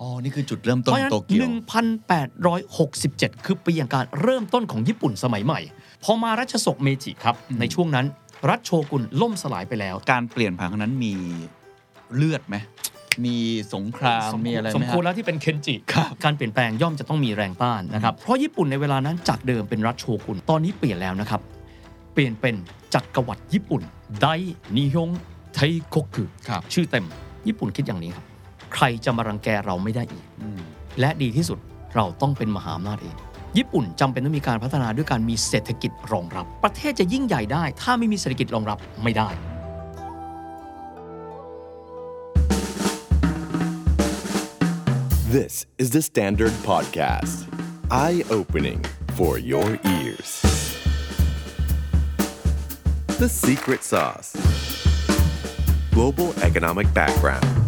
[0.00, 1.48] อ๋อ นี่คือจุดเริ่มต้เพนราะฉะนั้นโตเกียว
[2.86, 5.60] 1867 คือปีแห่งการเริ่มต้นของญี่ปุ่นสมัยใหม่
[6.04, 8.06] พอมารัชสกเมจิครับ ในช่วงนั้น
[8.50, 11.12] รัฐโชกุนล่มสลายไปแล้ว การเปลี่ยนผ่านครั้งนั้นมี
[12.16, 12.56] เลือดไหม
[13.24, 13.36] มี
[13.74, 21.40] สงครามมีอะไรไหสมมฮะควรแล้วที่เป็นเคนจิครับการเปลี่ยนแปลงย่อมจะต้องมีแรงต้านนะครับ เพราะญี่ปุ่นในเวลานั้นจากเดิมเป็นรัฐโชกุน ตอนนี้เปลี่ยนแล้วนะครับ
[22.12, 22.54] เปลี่ยนเป็น
[22.94, 23.82] จักรวรรดิญี่ปุ่น
[24.20, 24.26] ได
[24.76, 25.10] นิฮง
[25.54, 25.58] ไท
[25.88, 27.06] โกกุครับชื่อเต็ม
[27.46, 28.24] ญี่ปุ่นคิดอย่างนี้ครับ
[28.76, 30.60] ใครจะมารังแกเราไม่ได้อีกอืม
[31.00, 31.58] และดีที่สุด
[31.94, 33.14] เราต้องเป็นมหาอำนาจเอง
[33.56, 39.28] ญี่ปุ่นจำเป็นต้องมีการพัฒนาด้วยการมีเศรษฐกิจรองรับ ประเทศจะยิ่งใหญ่ได้ ถ้าไม่มีเศรษฐกิจรองรับไม่ได้
[45.36, 47.36] This is the Standard Podcast.
[47.90, 48.80] Eye opening
[49.18, 50.28] for your ears.
[53.18, 54.30] The Secret Sauce
[55.92, 57.65] Global Economic Background.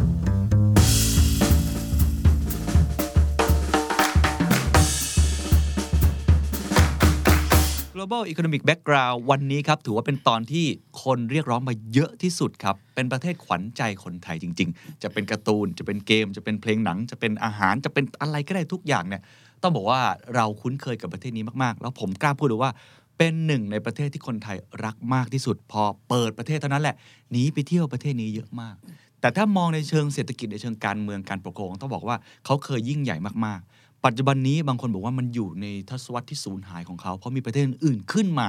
[7.98, 10.66] Global economic background วันนี้ครับ ถือว่าเป็นตอนที่
[11.04, 19.22] คนเรียกร้องมาเยอะที่สุดครับ เป็นประเทศขวัญใจคนไทยจริง ๆ จะเป็นการ์ตูน จะเป็นเกม จะเป็นเพลงหนัง จะเป็นอาหาร จะเป็นอะไรก็ได้ทุกอย่างเนี่ย
[19.62, 20.00] ต้องบอกว่า
[20.34, 22.72] เราคุ้นเคยกับประเทศนี้มากๆ แล้วผมกล้าพูดเลยว่า
[23.18, 26.96] เป็นหนึ่งในประเทศที่คนไทยรักมากที่สุด พอเปิดประเทศเท่านั้นแหละ
[27.30, 28.76] หนีไปเที่ยวประเทศนี้เยอะมาก
[29.20, 38.48] แต่ถ้ามองในเชิงเศรษฐกิจในเชิงการเมืองการปกครองต้องบอกว่าเขาเคยยิ่งใหญ่มากๆ ปัจจุบันนี้บางคนบอกว่ามันอยู่ในทศวรรษที่สูญหายของเขา เพราะมีประเทศอื่นๆขึ้นมา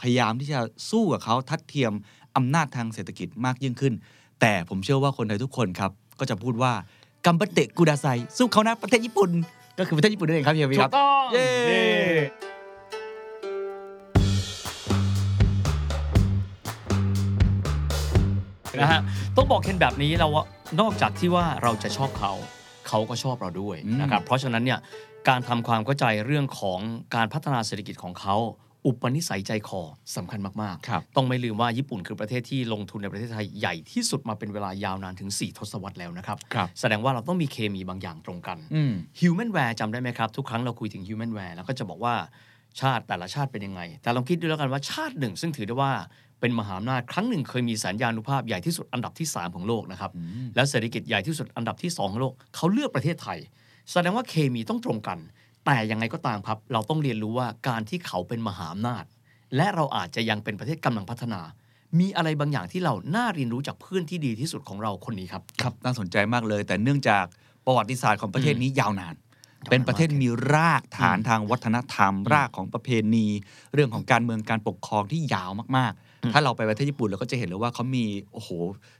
[0.00, 1.92] พยายามที่จะสู้กับเขาทัดเทียม
[2.36, 3.94] อำนาจทางเศรษฐกิจมากยิ่งขึ้น
[4.40, 6.72] แต่ผมเชื่อว่าคนไทยทุกคนครับ ก็จะพูดว่า
[7.26, 9.30] กัมปะเตะกูดาไซสู้เขานะประเทศญี่ปุ่น
[9.78, 10.90] ก็คือประเทศญี่ปุ่นนั่นเองครับเฮียวีครับ
[11.32, 11.48] เย้
[18.80, 19.00] นะฮะ
[19.36, 20.44] ต้องบอกเคนแบบนี้เราว่า
[20.80, 22.32] นอกจากที่ว่าเราจะชอบเขา
[22.88, 24.78] เขาก็ชอบเราด้วยอืมนะครับเพราะฉะนั้นเนี่ย
[25.28, 26.80] การทำความเข้าใจเรื่องของ
[27.14, 28.36] การพัฒนาเศรษฐกิจของเขา
[28.86, 29.80] อุปนิสัยใจคอ
[30.16, 42.14] สำคัญมากครับๆต้องไม่ลืมว่าญี่ปุ่นคือประเทศที่ลงทุนในประเทศไทยใหญ่ที่สุดมาเป็นเวลายาวนานถึง 4 ทศวรรษแล้วนะครับครับแสดงว่าเราต้องมีเคมีบางอย่างตรงกันอืม Humanware จำได้ไหมครับ ทุกครั้งเราคุยถึง Humanware แล้วก็จะบอกว่า
[42.80, 45.92] ชาติแต่ละชาติเป็นยังไง แต่ลองคิดดูแล้วกันว่าชาติหนึ่ง ซึ่งถือได้ว่า
[46.40, 50.10] เป็นมหาอำนาจครั้งหนึ่งเคยมีสัญญานุภาพใหญ่ที่สุดอันดับที่ 3 ของโลกนะครับ
[50.54, 53.38] แล้วเศรษฐกิจใหญ่ที่สุดอันดับที่ 2 ของโลกเขาเลือกประเทศไทย
[53.90, 55.18] แสดงว่าเคมีต้องตรงกัน
[55.66, 59.04] แต่ยังไงก็ตามครับ เราต้องเรียนรู้ว่าการที่เขาเป็นมหาอำนาจ
[59.56, 61.40] และเราอาจจะยังเป็นประเทศกำลังพัฒนา
[62.00, 67.24] มีอะไรบางอย่างที่เราน่าเรียนรู้จากเพื่อนที่ดีที่สุดของเราคนนี้ครับครับน่าสนใจมากเลย แต่เนื่องจาก
[67.66, 69.14] ประวัติศาสตร์ของประเทศนี้ยาวนาน
[69.70, 73.26] เป็นประเทศมีรากฐานทางวัฒนธรรม รากของประเพณี
[73.74, 78.50] เรื่องของการเมืองการปกครองที่ยาวมากๆ ถ้าเราไปประเทศญี่ปุ่นเราก็จะเห็นเลยว่าเขามีโอ้โห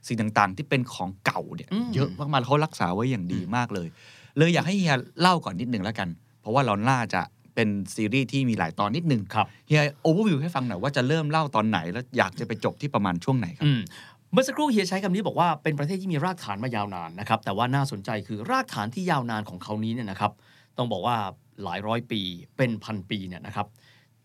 [0.07, 3.87] สิ่งต่างๆ ที่เป็นของเก่าเนี่ยอืมเยอะมากๆแล้วเขารักษาไว้อย่างดีมากเลย
[4.37, 6.09] เลยอยากให้เฮียเล่าก่อนนิดหนึ่งแล้วกัน
[6.41, 7.21] เพราะว่าเราน่าจะ
[7.55, 13.81] เป็นซีรีส์ที่มีหลายตอนนิดหนึ่งครับเฮียโอเวอร์วิวให้ฟังหน่อยว่าจะเริ่มเล่าตอนไหนแล้วอยากจะไปจบที่ประมาณช่วงไหนครับอืม
[14.31, 20.31] เมื่อสักครู่เฮียใช้คำนี้บอกว่าเป็นประเทศที่มีรากฐานมายาวนานนะครับแต่ว่าน่าสนใจคือรากฐานที่ยาวนานของเขานี้เนี่ยนะครับ
[20.77, 21.17] ต้องบอกว่า
[21.63, 22.21] หลายร้อยปี
[22.57, 23.67] เป็นพันปีเนี่ยนะครับ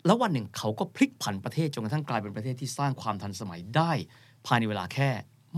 [0.07, 3.93] แล้ววันหนึ่งเขาก็พลิกผันประเทศจนกระทั่งกลายเป็นประเทศที่สร้างความทันสมัยได้
[4.47, 5.09] ภายในเวลาแค่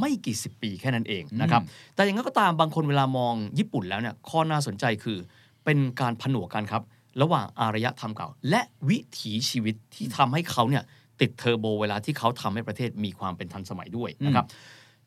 [0.00, 1.62] ไม่กี่สิบปีแค่นั้นเองนะครับ
[1.94, 5.18] แต่อย่างนั้นก็ตามบางคนเวลามองญี่ปุ่นแล้วเนี่ยข้อน่าสนใจคือ
[5.64, 6.82] เป็นการผนวกกันครับ
[7.22, 10.84] ระหว่างอารยธรรมเก่า และวิถีชีวิตที่ทำให้เขาเนี่ย
[11.20, 14.46] ติดเทอร์โบเวลาที่เขาทำให้ประเทศมีความเป็นทันสมัยด้วยนะครับ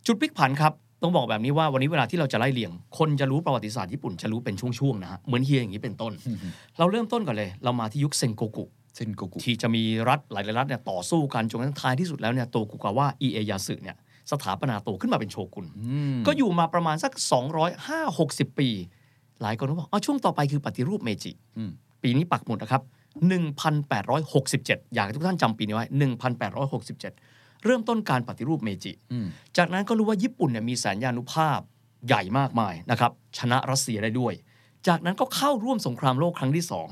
[0.06, 6.14] จุดพลิกผันครับต้องบอกแบบนี้ว่าวันนี้เวลาที่เราจะไล่เรียง คนจะรู้ประวัติศาสตร์ญี่ปุ่นจะรู้เป็นช่วงๆนะฮะเหมือนเฮียอย่างนี้เป็นต้น
[6.78, 8.66] เราเริ่มต้นก่อนเลย เรามาที่ยุคเซนโกกุ
[8.96, 13.98] เซนโกกุที่จะมีรัฐหลายๆรัฐเนี่ยต่อสู้กันจนกระทั่งท้ายที่สุดแล้วเนี่ยโตกุกาวะอิเอยาสึเนี่ย
[14.32, 15.66] สถาปนาโตขึ้นมาเป็นโชกุน
[16.28, 17.12] ก็อยู่มาประมาณสัก
[17.66, 18.70] 205 60 ปี
[19.42, 21.72] หลายคนก็บอกอ๋อช่วงต่อไปคือปฏิรูปเมจิอืม
[22.04, 25.86] ปีนี้ปักหมุดนะครับ 1867 อยากให้ทุกท่านจำปีนี้ไว้
[26.50, 29.28] 1867 เริ่มต้นการปฏิรูปเมจิอืม
[29.58, 31.60] จากนั้นก็รู้ว่าญี่ปุ่นเนี่ยมีสัญญานุภาพ
[32.08, 34.34] ใหญ่มากมายนะครับชนะรัสเซียได้ด้วย
[34.88, 36.90] จากนั้นก็เข้าร่วมสงครามโลกครั้งที่สอง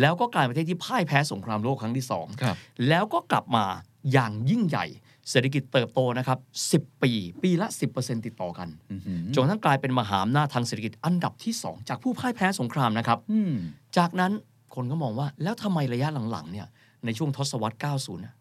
[0.00, 2.56] แล้วก็กลายเป็นประเทศที่พ่ายแพ้สงครามโลกครั้งที่สองครับ
[2.88, 3.64] แล้วก็กลับมา
[4.12, 4.86] อย่างยิ่งใหญ่
[5.30, 6.38] เศรษฐกิจเติบโตนะครับ
[6.72, 7.12] 10 ปี
[7.42, 13.52] ปีละ 10%ติดต่อกันอือหือจนกระทั่งกลายเป็นมหาอำนาจทางเศรษฐกิจอันดับที่ 2 จากผู้พ่ายแพ้สงครามนะครับอืม
[13.98, 14.32] จากนั้น
[14.78, 16.66] คนก็มองว่า แล้วทำไมระยะหลังๆเนี่ย
[17.04, 18.34] ในช่วงทศวรรษ 90เนี่ย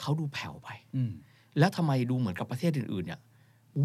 [0.00, 1.12] เขาดูแผ่วไปอืม
[1.58, 3.20] แล้วทำไมดูเหมือนกับประเทศอื่นๆเนี่ย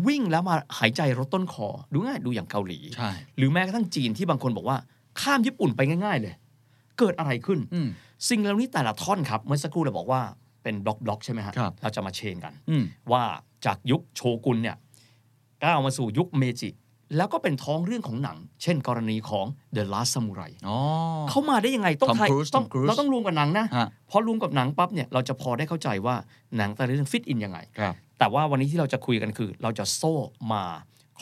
[0.07, 4.77] วิ่งแล้วมาหายใจรถต้นคอ ดูง่ายดูอย่างเกาหลีใช่หรือแม้กระทั่งจีนที่บางคนบอกว่า
[5.21, 6.33] ข้ามญี่ปุ่นไปง่าย ๆ เลย
[6.99, 7.87] เกิดอะไรขึ้นอืม
[8.29, 10.21] สิ่งเหล่านี้แต่ละท่อนครับ เมื่อสักครู่เราบอกว่า
[10.63, 13.23] เป็นบล็อกบล็อกใช่ไหมฮะครับเราจะมาเชนกันอืมว่า
[13.65, 14.77] จากยุคโชกุนเนี่ย
[15.63, 16.69] ก้าวมาสู่ยุคเมจิ
[17.17, 19.45] แล้วก็เป็นท้องเรื่องของหนัง เช่น กรณีของ
[19.75, 20.77] The Last Samurai อ๋อ
[21.29, 26.15] เขามาได้ยังไงต้อง Tom ไทย Cruise ต้อง Tom Cruise เราต้องรวมกับหนังนะฮะพอรวมกับหนังปั๊บเนี่ยเราจะพอได้เข้าใจว่า
[26.57, 30.13] หนังแต่ละเรื่องฟิตอินยังไงครับแต่ว่าวันนี้ที่เราจะคุยกันคือ เราจะโซ่
[30.53, 30.63] มา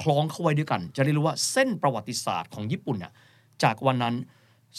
[0.01, 3.13] คล้องเข้าไว้ด้วยกัน จะได้รู้ว่าเส้นประวัติศาสตร์ของญี่ปุ่นน่ะ
[3.63, 4.15] จากวันนั้น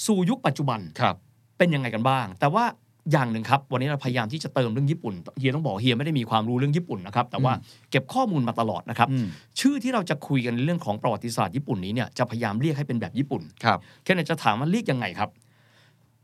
[0.05, 1.17] สู่ยุคปัจจุบันครับ
[1.59, 2.65] เป็นยังไงกันบ้าง แต่ว่า
[3.13, 7.53] อย่างหนึ่งครับ วันนี้เราพยายามที่จะเติมเรื่องญี่ปุ่นเฮียต้องบอกเฮียไม่ได้มีความรู้เรื่องญี่ปุ่นนะครับ แต่ว่า
[7.91, 9.27] เก็บข้อมูลมาตลอดนะครับอืม
[9.61, 15.31] ชื่อที่เราจะคุยกันในเรื่องของประวัติศาสตร์ญี่ปุ่นนี้เนี่ยจะพยายามเรียกให้เป็นแบบญี่ปุ่นครับแค่นั้นจะถามว่าเรียกยังไงครับ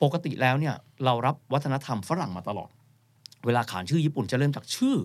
[0.02, 2.70] ปกติแล้วเนี่ยเรารับวัฒนธรรมฝรั่งมาตลอด
[3.46, 4.96] เวลาขานชื่อญี่ปุ่นจะเริ่มจากชื่อ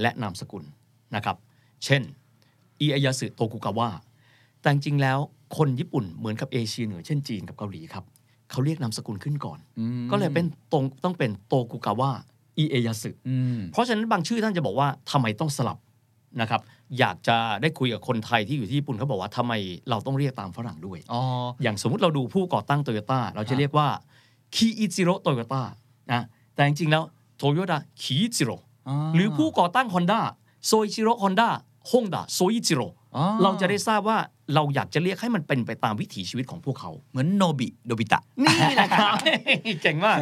[0.00, 0.64] และนามสกุล
[1.16, 1.36] นะครับ
[1.84, 2.02] เช่น
[2.80, 3.88] อิอายาสึโตกุกาวะ
[4.60, 5.18] แต่จริงๆแล้ว
[5.56, 8.04] คนญี่ปุ่นเหมือนกับเอเชียเหนือเช่นจีนกับเกาหลีครับ
[8.50, 12.10] เขาเรียกนามสกุลขึ้นก่อนอืมก็เลยเป็นตรงต้องเป็นโตกุกาวะ
[12.58, 15.78] อิเอยาสึอืมเพราะฉะนั้นบางชื่อท่านจะบอกว่าทำไมต้องสลับ
[16.40, 16.60] นะครับ
[16.98, 19.52] อยากจะได้คุยกับคนไทยที่อยู่ที่ญี่ปุ่นเขาบอกว่าทำไม
[19.90, 21.20] เราต้องเรียกตามฝรั่งด้วยอ๋อ
[21.62, 23.88] อย่างสมมุติเราดูผู้ก่อตั้งโตโยต้าเราจะเรียกว่า
[24.54, 25.62] คีอิจิโร่โตโยต้า
[26.12, 26.22] นะ
[26.54, 27.02] แต่จริงๆแล้ว
[27.38, 28.56] โตโยต้าคีอิจิโร่
[29.14, 30.20] หรือผู้ก่อตั้ง Honda
[30.66, 31.48] โซอิจิโร่ฮอนด้า
[31.90, 32.99] ฮงดาโซอิจิโร่อ๋อ
[33.42, 34.18] เราจะได้ทราบว่า
[34.54, 39.14] เราอยากจะเรียกให้มันเป็นไปตามวิถีชีวิตของพวกเขา เหมือนโนบิโนบิตะ นี่นะครับ
[39.82, 40.18] เก่งมาก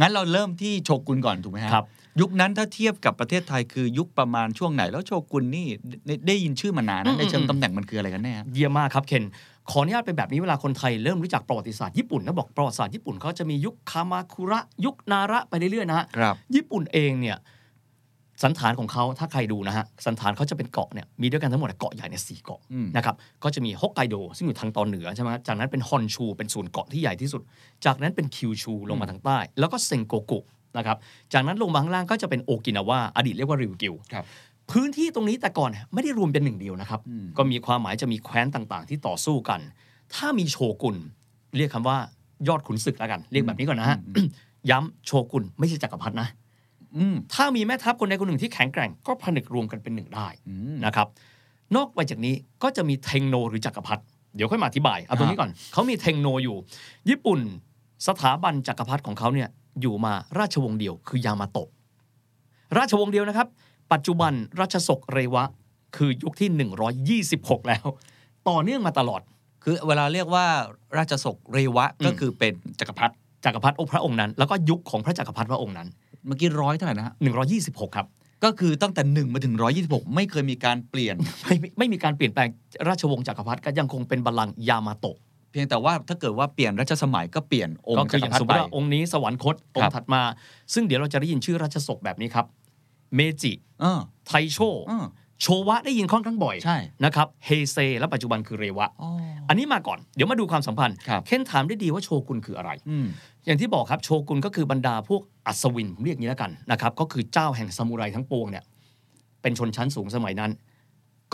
[0.00, 1.86] งั้นเราเริ่มที่โชกุนก่อนถูกไหมฮะครับ
[2.20, 5.68] ยุคนั้นถ้าเทียบกับประเทศไทยคือยุคประมาณช่วงไหน แล้วโชกุนนี่
[6.06, 9.24] ได้ได้ยินชื่อมานานอืนะมในเชิงอืมตำแหน่งมันคืออะไรกันแน่เยี่ยมมากครับเคน
[9.70, 17.36] ขออนุญาตเป็นแบบนี้เวลาคนไทยเริ่มรู้จักประวัติศาสตร์ญี่ปุ่นนะบอกประวัติศาสตร์ญี่ปุ่นเขาจะมียุคคามาคุระยุคนาระไปเรื่อยๆนะฮะครับญี่ปุ่นเองเนี่ย
[18.42, 23.14] สันฐานของเขาถ้าใครดูนะฮะสันฐานเขาจะเป็นเกาะเนี่ยมีด้วยกันทั้งหมดเกาะใหญ่เนี่ยสี่เกาะอืมนะครับ
[23.44, 27.42] ก็จะมีฮอกไกโดซึ่งอยู่ทางตอนเหนือใช่ไหมฮะจากนั้นเป็นฮอนชู เป็นส่วนเกาะที่ใหญ่ที่สุด
[27.84, 30.40] จากนั้นเป็นคิวชูลงมาทางใต้ แล้วก็เซงโกกุ
[30.76, 30.96] นะครับ
[31.32, 34.24] จากนั้นลงมาข้างล่างก็จะเป็นโอกินาวาอดีตเรียกว่าริวกิวครับ
[34.70, 39.60] พื้นที่ตรงนี้แต่ก่อนไม่ได้รวมเป็นหนึ่งเดียวนะครับอืมก็มีความหมายจะมีแคว้นต่างๆ ที่ต่อสู้กัน
[40.14, 40.96] ถ้ามีโชกุน
[41.56, 41.96] เรียกคำว่า
[42.48, 43.98] ยอดขุนศึกแล้วกัน เรียกแบบนี้ก่อนนะฮะ
[44.70, 46.39] ย้ำโชกุนไม่ใช่จักรพรรดินะอืม
[47.34, 51.06] ถ้ามีแม่ทัพคนใดคนหนึ่งที่แข็งแกร่งก็ผนึกรวมกันเป็นหนึ่งได้อืมนะครับ
[51.76, 54.02] นอกไปจากนี้ก็จะมีเทงโนหรือจักรพรรดิ
[54.36, 56.56] เดี๋ยวค่อยมาอธิบายเอาตรงนี้ก่อนเขามีเทงโนอยู่
[57.10, 57.40] ญี่ปุ่น
[58.06, 59.48] สถาบันจักรพรรดิของเขาเนี่ย
[59.80, 61.68] อยู่มาราชวงศ์เดียว คือยามาโตะ
[62.78, 63.48] ราชวงศ์เดียวนะครับ
[63.92, 65.44] ปัจจุบันราชสกเรวะ
[65.96, 67.86] คือยุคที่ 126 แล้ว
[68.48, 69.20] ต่อเนื่องมาตลอด
[69.64, 70.46] คือเวลาเรียกว่า
[70.98, 73.14] ราชสกเรวะอืมก็คือเป็นจักรพรรดิ
[73.44, 75.88] จักรพรรดิองค์พระองค์นั้น แล้วก็ยุคของพระจักรพรรดิพระองค์นั้น
[76.26, 77.14] เมื่อกี้ร้อยเท่าไหร่นะฮะ
[77.54, 78.06] 126ครับ
[78.44, 82.48] ก็คือตั้งแต่หนึ่งมาถึงร้อยี่สิบหกไม่เคยมีการเปลี่ยนไม่ไม่ไม่มีการเปลี่ยนแปลง
[82.88, 85.16] ราชวงศ์จักรพรรดิก็ยังคงเป็นบัลลังก์ยามาโตะ
[85.50, 90.22] เพียงแต่ว่าถ้าเกิดว่าเปลี่ยนรัชสมัยก็เปลี่ยนองก็ค์คืจัอกอรย่างพรรสดิมมไปติว่าองค์นี้สวรรคตองครัค์บถัดมา
[90.74, 92.46] ซึ่งเดี๋ยวเราจะได้ยินชื่อราชสกแบบนี้ครับ
[93.14, 94.58] เมจิเออไทโช
[94.88, 95.06] เออ
[95.42, 99.10] โชวะได้ยินค่อนข้างบ่อยใช่นะครับเฮเซและปัจจุบันคือเรวะอ๋อ
[99.48, 102.70] อันนี้มาก่อน เดี๋ยวมาดูความสัมพันธ์ครับเค้นถามได้ดีว่าโชกุนคืออะไร
[103.40, 108.64] อืมอย่างที่บอกครับโชกุนก็คือบรรดาพวกอัศวินผมเรียกอย่างนี้แล้วกันนะครับก็คือเจ้าแห่งซามูไรทั้งปวงเนี่ย
[109.42, 110.50] เป็นชนชั้นสูงสมัยนั้น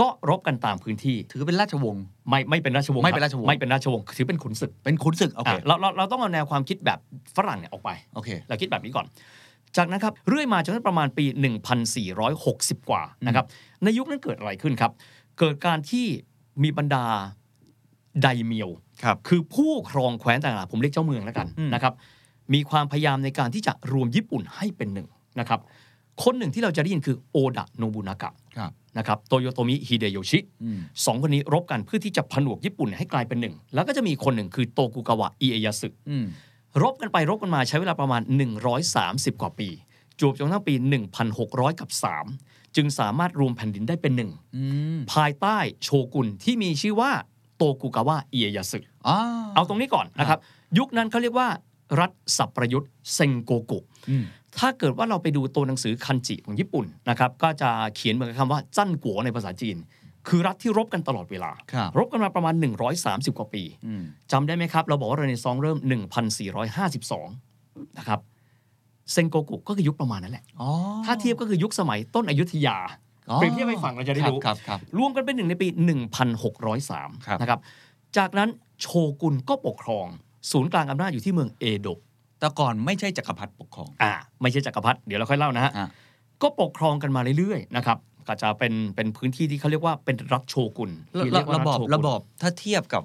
[0.01, 6.99] ก็รบกันตามพื้นที่ถือเป็นราชวงศ์ไม่ไม่เป็นราชวงศ์ไม่เป็นคบราชวงศ์ไม่เป็นราชวงศ์ถือเป็นขุนศึกเป็นขุนศึกโอเคอะเราเราเราต้องเอาแนวความคิดแบบ
[7.37, 9.07] ฝรั่งเนี่ยออกไปโอเคเราคิดแบบนี้ก่อน
[9.77, 11.25] จากนั้นครับเรื่อยมาจนประมาณปี
[11.87, 13.45] 1460 กว่านะครับ
[13.85, 14.93] ในยุคนั้นเกิดอะไรขึ้นครับ
[15.39, 16.07] เกิดการที่
[16.63, 17.05] มีบรรดา
[18.23, 18.71] ไดเมียว
[19.03, 21.95] ครับคือผู้ครองแคว้นต่างๆผมเรียกเจ้าเมืองแล้วกันอืมนะครับ
[22.55, 25.09] มีความพยายามในการที่จะรวมญี่ปุ่นให้เป็นหนึ่ง
[25.41, 25.61] นะครับ
[26.25, 36.27] คนหนึ่งที่เราจะได้ยินคือโอดะโนบุนากะครับนะครับโตโยโตมิฮิเดโยชิอืมสองคนนี้รบกันเพื่อที่จะผนวกญี่ปุ่นให้กลายเป็นหนึ่ง แล้วก็จะมีคนหนึ่งคือโตกุกาวะอิเอยาสึอืม
[36.83, 38.23] รบกันไปรบกันมาใช้เวลาประมาณ
[38.83, 39.69] 130 กว่าปี
[40.21, 40.75] จวบจนทั้งปี
[41.27, 41.91] 1600 กับ
[42.33, 44.65] 3 จึงสามารถรวมแผ่นดินได้เป็นหนึ่งอื
[44.97, 47.11] มภายใต้โชกุนที่มีชื่อว่า
[47.57, 49.17] โตกุกาวะอิเอยาสึอ๋อ
[49.55, 50.39] เอาตรงนี้ก่อนนะครับ
[50.79, 51.49] ยุคนั้นเขาเรียกว่า
[52.01, 53.79] รัฐสับประยุทธ์เซงโกกุ
[54.11, 54.25] อืม
[54.59, 59.77] ถ้าเกิดว่าเราไปดูตัวหนังสือคันจิของญี่ปุ่นนะครับก็จะเขียนเหมือนกับคำว่าจั้นกัวในภาษาจีน
[60.29, 62.55] คือรัฐที่รบกันตลอดเวลาครับรบกันมาประมาณ
[62.97, 65.79] 130 กว่าปีอืมจำได้ไหมครับ เราบอกว่าเรเนซองส์เริ่ม
[66.73, 68.21] 1452 นะครับ
[69.13, 70.71] เซงโกกุก็คือยุคประมาณนั้นแหละอ๋อ
[71.07, 76.29] ถ้าเทียบก็คือยุคสมัยต้นอยุธยาอ๋อ เปรียบเทียบให้ฟังเราจะได้รู้ครับครับรวมกันเป็นหนึ่งในปีครับ
[77.35, 77.61] 1603นะครับ
[78.17, 78.49] จากนั้น
[78.81, 78.87] โช
[79.23, 80.07] กุนก็ปกครอง
[80.51, 82.01] ศูนย์กลางอำนาจอยู่ที่เมืองเอโดะ
[82.41, 85.89] แต่ก่อนไม่ใช่จักรพรรดิปกครองอ่าไม่ใช่จักรพรรดิเดี๋ยวเราค่อยเล่านะฮะอะ
[86.43, 90.91] ก็ปกครองกันมาเรื่อยๆนะครับก็จะเป็นเป็นพื้นที่ที่เขาเรียกว่าเป็นรัฐโชกุน
[91.25, 93.03] ที่เรียกว่าระบอบฐโชกุนระบอบถ้าเทียบกับ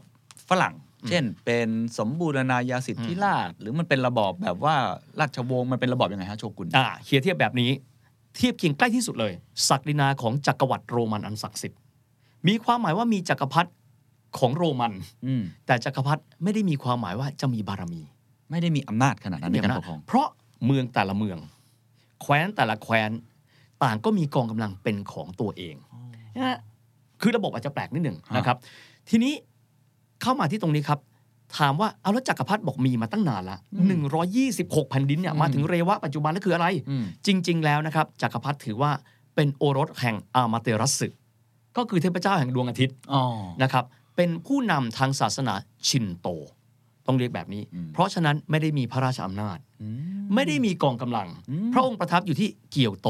[0.50, 0.76] ฝรั่ง
[1.10, 4.76] เช่น เป็นสมบูรณาญาสิทธิราชย์หรือมันเป็นระบอบแบบว่า
[5.20, 7.72] ราชวงศ์มันเป็นระบอบยังไงฮะโชกุนอ่าเคียร์เทียบแบบนี้
[8.36, 9.34] เทียบเคียงใกล้ที่สุดเลย
[9.70, 11.80] ศักดินาของจักรวรรดิโรมันอันศักดิ์สิทธิ์
[12.48, 13.70] มีความหมายว่ามีจักรพรรดิ
[14.40, 14.94] ของโรมัน
[15.26, 18.02] อืมแต่จักรพรรดิไม่ได้มีความหมายว่าจะมีบารมี
[18.52, 20.28] ไม่ได้มีอำนาจขนาดนั้นในการมีปอำกครองเพราะ
[20.66, 21.38] เมืองแต่ละเมือง
[22.22, 23.12] แคว้นแต่ละแคว้น
[23.84, 25.76] ต่างก็มีกองกำลังเป็นของตัวเอง
[26.36, 26.58] นะฮะ
[27.22, 28.58] คือระบบอาจจะแปลกนิดหนึ่งฮะนะครับ
[29.10, 29.34] ทีนี้
[30.22, 31.00] เข้ามาที่ตรงนี้ครับ
[31.58, 33.58] ถามว่าเอาแล้วจักรพรรดิบอกมีมาตั้งนานละ
[34.24, 38.92] 126 แผ่นดินเนี่ยมาถึงเรวะปัจจุบันนั่นคืออะไรอืมจริง ๆ แล้วนะครับจักรพรรดิถือว่า
[39.36, 41.08] เป็นโอรสแห่งอามาเตรัสสึ
[41.78, 43.24] ก็คือเทพเจ้าแห่งดวงอาทิตย์อ๋อ
[43.64, 45.54] นะครับเป็นผู้นำทางศาสนา
[45.88, 46.28] ชินโต
[47.08, 49.88] ต้องเรียกแบบนี้อืมเพราะฉะนั้นไม่ได้มีพระราชอำนาจอื
[50.20, 53.10] มไม่ได้มีกองกำลังอืมพระองค์ประทับอยู่ที่เกียวโต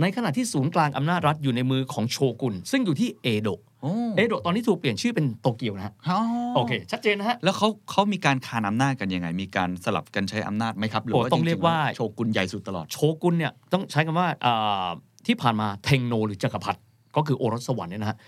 [0.00, 3.69] ในขณะที่ศูนย์กลางอำนาจรัฐอยู่ในมือของโชกุนซึ่งอยู่ที่เอโดะโอ้
[4.16, 6.18] เอโดะตอนนี้ถูกเปลี่ยนชื่อเป็นโตเกียวนะฮะอ๋อ
[6.56, 14.88] โอเค ชัดเจนนะฮะ แล้วเขาเขามีการคานอำนาจกันยังไง มีการสลับกันใช้อำนาจไหมครับ หรือโอ้ว่าต้องจๆเรียกว่าโชกุนใหญ่สุดตลอด โชกุนเนี่ยต้องใช้คำว่าอ่า
[15.26, 16.80] ที่ผ่านมาเทงโนหรือจักรพรรดิ
[17.16, 18.18] ก็คือโอรสสวรรค์เนี่ยนะฮะ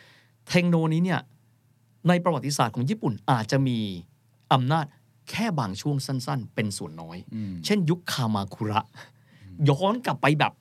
[0.49, 1.21] เทงโนนี้เนี่ย
[2.09, 3.79] ในประวัติศาสตร์ของญี่ปุ่นอาจจะมี
[4.53, 4.87] อำนาจ
[5.31, 8.81] แค่บางช่วงสั้น ๆ เป็นส่วนน้อยอืมเช่น ยุคคามาคุระ
[9.69, 10.53] ย้อนกลับไปแบบ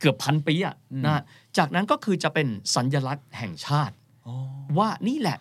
[0.00, 1.22] เกือบพันปีอะอืมนะ
[1.58, 3.97] จากนั้นก็คือจะเป็นสัญลักษณ์แห่งชาติอ๋อ
[4.78, 5.38] ว่านี่แหละ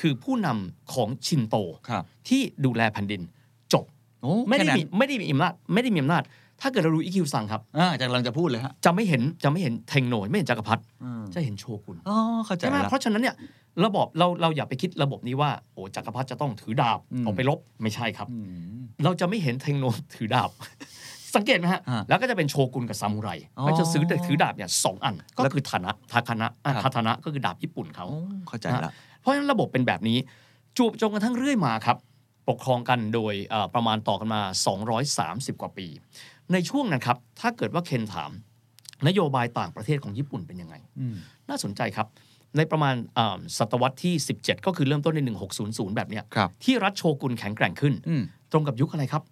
[0.00, 1.56] คือผู้นำของชินโต
[1.88, 3.20] ครับที่ดูแลแผ่นดิน
[3.72, 3.84] จบ
[4.22, 6.22] โอ้ไม่ได้แค่นั้นมีไม่ได้มีอำนาจไม่ได้มีอำนาจ
[6.60, 12.16] ถ้าเกิดเราดูอีคิวสั่งครับอ่าจากกำลังจะพูดเลยฮะจะไม่เห็นจะไม่เห็นเทงโนไม่เห็นจักรพรรดิอืมจะเห็นโชกุนอ๋อ
[12.46, 13.34] เข้าใจใช่ไหมแล้วเพราะฉะนั้นเนี่ย
[13.84, 18.38] ระบบเราเราอย่าไปคิดระบบนี้ว่าโอ้จักรพรรดิจะต้องถือดาบอืมออกไปรบไม่ใช่ครับอื
[18.78, 20.50] มเราจะไม่เห็นเทงโนถือดาบ
[21.38, 23.28] สังเกตไหมฮะฮะ แล้วก็จะเป็นโชกุนกับซามูไร
[23.58, 28.18] อ๋อเขาจะซื้อถือดาบเนี่ยสองอัน ก็แล้วคือฐานะทาคานะอะครับคาทานะก็คือดาบญี่ปุ่นเขาโอ้
[28.48, 30.18] เข้าใจแล้วเพราะฉะนั้นระบบเป็นแบบนี้
[30.76, 31.96] จูบจนกระทั่งเรื่อยมาครับ
[32.48, 34.40] ปกครองกันโดยเอ่อประมาณต่อกันมา
[35.00, 35.86] 230 กว่าปี
[36.52, 38.30] ในช่วงนั้นครับ ถ้าเกิดว่าเคนถาม
[39.06, 41.16] นโยบายต่างประเทศของญี่ปุ่นเป็นยังไงอืม
[41.48, 42.06] น่าสนใจครับ
[42.56, 45.30] ในประมาณอ่าศตวรรษที่ 17 ก็คือเริ่มต้นใน
[45.62, 49.22] 1600 แบบเนี้ยครับที่รัฐโชกุนแข็งแกร่งขึ้นอืมตรงกับยุคอะไรครับ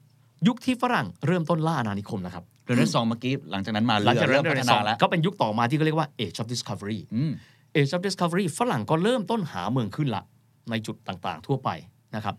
[0.46, 7.32] ยุคที่ฝรั่งเริ่มต้นล่าอาณานิคมนะครับเรเนซองส์เมื่อกี้หลังจากนั้นมาหลังจากเริ่เริ่มมพัพัฒฒนานาแล้วก็เป็นยุคต่อมาที่เขาเรียกว่า Age of Discovery อืม
[7.76, 10.22] Age of Discovery ฝรั่งก็เริ่มต้นหาเมืองขึ้นละ
[10.70, 11.70] ในจุดต่างๆ ทั่วไป
[12.16, 12.34] นะครับ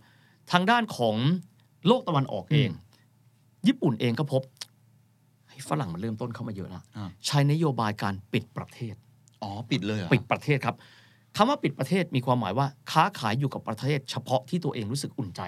[0.52, 1.16] ทางด้านของ
[1.88, 2.70] โลกตะวันออกเอง
[3.68, 4.42] ญี่ปุ่นเองก็พบ
[5.50, 8.96] ให้ฝรั่งมันเริ่มต้นเข้ามาเยอะแล้วอ่าใช้นโยบายการปิดประเทศ
[9.44, 10.76] อ๋อปิดเลยเหรอปิดประเทศครับ
[11.36, 15.42] คำว่าปิดประเทศมีความหมายว่า ค้าขายอยู่กับประเทศเฉพาะที่ตัวเองรู้สึกอุ่นใจ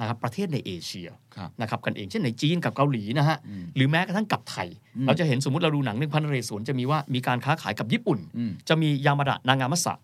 [0.00, 9.94] นะครับประเทศในเอเชียครับนะครับกันเองเช่นในจีนกับเกาหลีนะฮะอืมหรือแม้กระทั่งกับไทยอืมเราจะเห็นสมมติเราดูหนังเรื่องพันนเรศวรจะมีว่ามีการค้าขายกับญี่ปุ่นอืมจะมียามาดะนางามัสสะ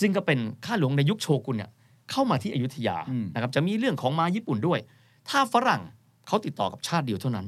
[0.00, 1.70] ซึ่งก็เป็นข้าหลวงในยุคโชกุนเนี่ย
[2.10, 4.78] เข้ามาที่อยุธยาอืมนะครับจะมีเรื่องของมาญี่ปุ่นด้วย
[5.28, 5.82] ถ้าฝรั่ง
[6.26, 7.46] เขาติดต่อกับชาติเดียวเท่านั้น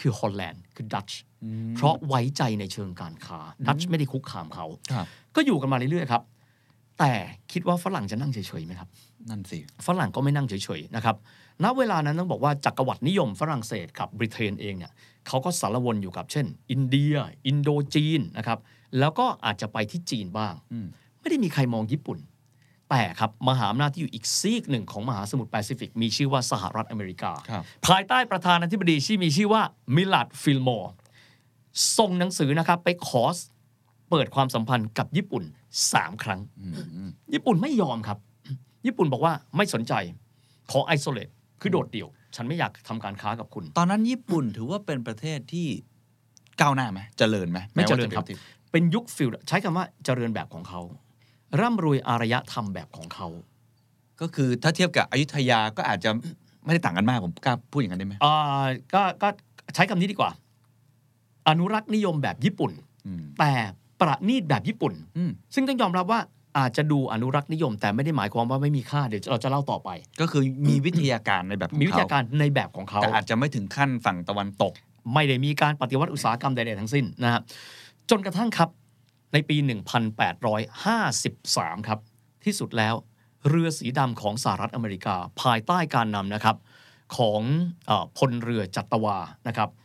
[0.00, 6.22] คือฮอลแลนด์คือดัตช์อืมเพราะไว้ใจในเชิงการค้าดัตช์ไม่ได้คุกคามเขาครับก็อยู่กันมาเรื่อยๆครับ
[6.98, 7.12] แต่
[7.52, 8.88] คิดว่าฝรั่งจะนั่งเฉยๆไหมครับ
[9.30, 11.16] นั่นสิ ฝรั่งก็ไม่นั่งเฉยๆนะครับ
[11.64, 14.92] ณเวลานั้นต้องบอกว่าจักรวรรดินิยมฝรั่งเศสกับบริเตนเองเนี่ย
[15.26, 17.14] เขาก็สารวนอยู่กับเช่น อินเดีย
[17.46, 18.58] อินโดจีนนะครับ
[18.98, 20.86] แล้วก็อาจจะไปที่จีนบ้างอืม
[21.20, 22.18] ไม่ได้มีใครมองญี่ปุ่น
[22.90, 29.62] แต่ครับมหาอำนาจที่อยู่อีกซีกหนึ่งของมหาสมุทรแปซิฟิก มีชื่อว่าสหรัฐอเมริกาครับภายใต้ประธานาธิบดีที่มีชื่อว่า
[29.96, 30.92] มิลลาร์ดฟิลล์มอร์
[31.98, 33.24] ส่งหนังสือนะครับไปขอ
[34.14, 35.44] เปิดความสัมพันธ์กับญี่ปุ่น
[35.82, 38.18] 3ครั้งอืมอืมญี่ปุ่นไม่ยอมครับ
[38.86, 39.92] ญี่ปุ่นบอกว่าไม่สนใจ
[40.70, 41.28] ขอ isolate
[41.60, 45.66] คือโดดเดี่ยว ฉันไม่อยากทำการค้ากับคุณ ตอนนั้นญี่ปุ่นถือว่าเป็นประเทศที่
[46.60, 48.38] ก้าวหน้าไหมเจริญไหมไม่เจริญแม้ครับว่าะป็น
[48.72, 50.80] เป็นยุคฟิลใช้คำว่าเจริญแบบของเขา
[51.60, 53.28] ร่ำรวยอารยธรรมแบบของเขา
[54.20, 56.10] ก็คือถ้าเทียบกับอยุธยาก็อาจจะ
[56.64, 59.28] ไม่ได้ต่างกันมากผมกล้าพูดอย่างนั้นได้ไหมอ่าก็ก็
[59.74, 60.30] ใช้คำนี้ดีกว่า
[61.48, 62.72] อนุรักษ์นิยมแบบญี่ปุ่น
[63.06, 63.52] อืมแต่
[64.00, 66.20] ประณีตแบบญี่ปุ่นอืมซึ่งต้องยอมรับว่า
[66.58, 69.88] อาจจะดูอนุรักษ์นิยม แต่ไม่ได้หมายความว่าไม่มีค่าเดี๋ยวเราจะเล่าต่อไป
[70.20, 74.72] ก็คือมีวิทยาการในแบบของมีวิทเขายาการในแบบของเขาแต่อาจจะไม่ถึงขั้นฝั่งตะวันตก
[75.14, 77.40] ไม่ได้มีการปฏิวัติอุตสาหกรรมใดๆทั้งสิ้นนะฮะ
[78.10, 78.68] จนกระทั่งครับ
[79.32, 79.56] ในปี
[80.96, 81.98] 1853 ครับ
[82.44, 82.94] ที่สุดแล้ว
[83.48, 86.56] เรือสีดำของสหรัฐอเมริกา ภายใต้การนำนะครับ
[87.16, 87.40] ของ
[87.86, 89.83] เออพลเรือจัตวานะครับเอ่อ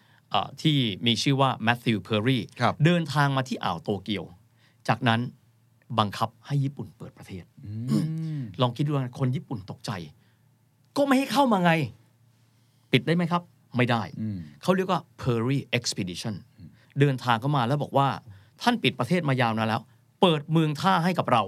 [0.62, 4.24] ที่มีชื่อว่าแมทธิวเพอร์รี่ครับเดินทางมาที่อ่าวโตเกียว
[4.88, 5.20] จากนั้น
[6.00, 7.72] บังคับให้ญี่ปุ่นเปิดประเทศอื
[8.40, 9.92] มลองคิดดูนะคนญี่ปุ่นตกใจ
[10.98, 11.72] ก็ไม่ให้เข้ามาไง
[12.92, 13.42] ปิดได้ไหมครับ
[13.78, 16.36] ไม่ได้อืมเขาเรียกว่า Perry Expedition
[17.00, 18.08] เดินทางเข้ามาแล้วบอกว่า
[18.62, 19.82] ท่านปิดประเทศมายาวนานแล้ว
[20.22, 21.44] เปิดเมืองท่าให้กับเรา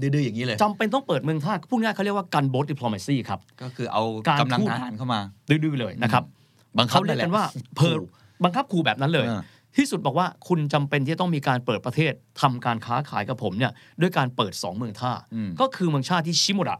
[0.00, 6.24] ดื้อๆอย่างนี้เลยจำเป็นต้องเปิดเมืองท่าพูดง่ายๆเขาเรียกว่าการโบสดิปโลมาซีครับ ก็คือเอาการกำลังทูตทหารเข้ามา ดื้อๆเลยนะครับ
[6.78, 7.96] บังคับเขาเรียกกันว่านั่นแหละเพอ
[8.44, 9.42] บังคับครูแบบนั้นเลยเออ
[9.76, 16.76] ที่สุดบอกว่าคุณจำเป็นที่จะต้องมีการเปิดประเทศทำการค้าขายกับผมเนี่ยด้วยการเปิด 2 เมืองท่าอืมก็คือเมืองชาติที่ชิโมระ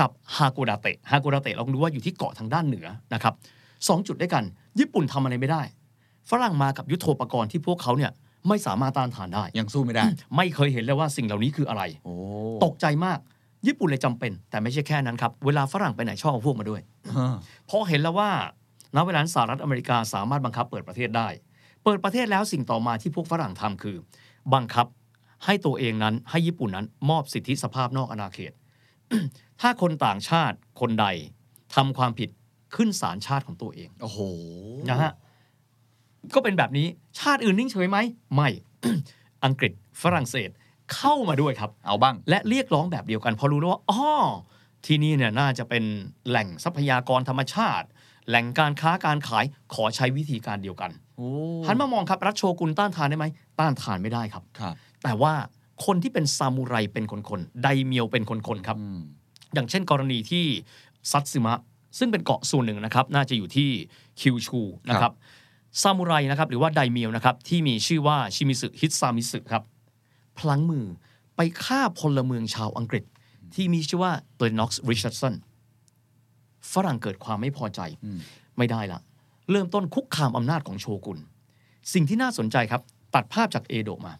[0.00, 3.34] กับฮากุดาเตะฮากุดาเตะเรารู้ว่าอยู่ที่เกาะทางด้านเหนือนะครับ
[3.88, 4.44] สองจุดด้วยกัน
[4.78, 5.62] ญี่ปุ่นทำอะไรไม่ได้
[6.30, 8.12] ฝรั่งมากับยุทโธปกรณ์ที่พวกเขาเนี่ย
[8.48, 10.04] ไม่สามารถต้านทานได้ ยังสู้ไม่ได้
[10.36, 12.14] ไม่เคยเห็นเลยว่าสิ่งเหล่านี้คืออะไรโอ้
[12.64, 13.18] ตกใจมาก
[13.66, 16.80] ญี่ปุ่นเลยจำเป็น แต่ไม่ใช่แค่นั้นครับ เวลาฝรั่งไปไหนชอบเอาพวกมาด้วย
[17.16, 17.28] ฮะ
[17.70, 18.30] พอเห็นแล้วว่า
[18.96, 21.28] ณเวลานั้นสหรัฐอเมริกาสามารถบังคับเปิดประเทศได้
[21.84, 23.96] เปิดประเทศแล้วสิ่งต่อมาที่พวกฝรั่งทำคือ
[24.54, 24.86] บังคับ
[25.44, 28.52] ให้ตัวเองนั้นให้ญี่ปุ่นนั้นมอบสิทธิสภาพนอกอาณาเขต
[29.60, 31.06] ถ้าคนต่างชาติคนใด
[31.74, 32.30] ทำความผิด
[32.76, 34.18] ขึ้นศาลชาติของตัวเอง โอ้โห
[34.90, 35.12] นะฮะ
[36.34, 36.86] ก็เป็นแบบนี้
[37.20, 37.98] ชาติอื่นนิ่งเฉยไหม
[38.34, 38.48] ไม่
[39.44, 39.72] อังกฤษ
[40.02, 40.50] ฝรั่งเศส
[40.94, 44.02] เข้ามาด้วยครับ เอาบ้าง และเรียกร้องแบบเดียวกันเพราะรู้แล้วว่า อ๋อ
[44.86, 45.84] ที่นี่เนี่ยน่าจะเป็น
[46.28, 47.86] แหล่งทรัพยากรธรรมชาติ
[48.28, 51.28] แหล่งการค้าการขายขอใช้วิธีการเดียวกันโอ้
[51.66, 53.26] หันมามองครับรัฐโชกุนต้านทานได้ไหม
[53.58, 55.32] ต้านทานไม่ได้ครับครับแต่ว่า
[55.86, 59.00] คนที่เป็นซามูไรเป็นคนๆไดเมียวเป็นคนๆครับอืม
[59.54, 60.44] อย่างเช่นกรณีที่
[61.10, 61.58] ซัตสึมะ
[61.98, 63.68] ซึ่งเป็นเกาะส่วนหนึ่งนะครับ น่าจะอยู่ที่
[64.20, 65.12] คิวชูนะครับ
[65.82, 69.62] ซามูไรนะครับหรือว่าไดเมียวนะครับที่มีชื่อว่าชิมาซึฮิซามิตสึครับ
[70.38, 70.84] พลั้งมือ
[71.36, 73.04] ไปฆ่าพลเมืองชาวอังกฤษ
[73.54, 75.34] ที่มีชื่อว่าเตอร์น็อกซ์ริชาร์ดสัน
[76.72, 78.18] ฝรั่งเกิดความไม่พอใจอืม
[78.58, 79.00] ไม่ได้ละ
[79.50, 81.18] เริ่มต้นคุกคามอำนาจของโชกุน
[81.92, 82.82] สิ่งที่น่าสนใจครับ
[83.14, 84.12] ตัดภาพจากเอโดะมา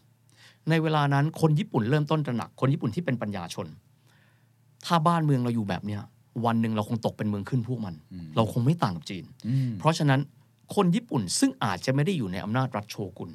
[0.69, 3.67] ในเวลานั้นคนญี่ปุ่นเริ่มต้นตระหนักคนญี่ปุ่นที่เป็นปัญญาชน
[4.85, 6.01] ถ้าบ้านเมืองเราอยู่แบบเนี้ย
[6.45, 7.95] วันหนึ่งเราคงตกเป็นเมืองขึ้นพวกมัน
[8.35, 10.19] เราคงไม่ต่างกับจีนอืมเพราะฉะนั้น
[10.75, 13.31] คนญี่ปุ่นซึ่งอาจจะไม่ได้อยู่ในอำนาจรัฐโชกุน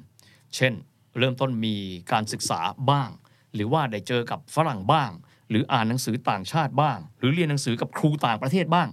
[0.57, 0.73] เช่น
[1.19, 1.75] เริ่มต้นมี
[2.13, 3.11] การศึกษาบ้าง
[3.55, 5.11] หรือว่าได้เจอกับฝรั่งบ้าง
[5.51, 8.89] หรืออ่านหนังสือต่างชาติบ้าง หรือเรียนหนังสือกับครูต่างประเทศบ้าง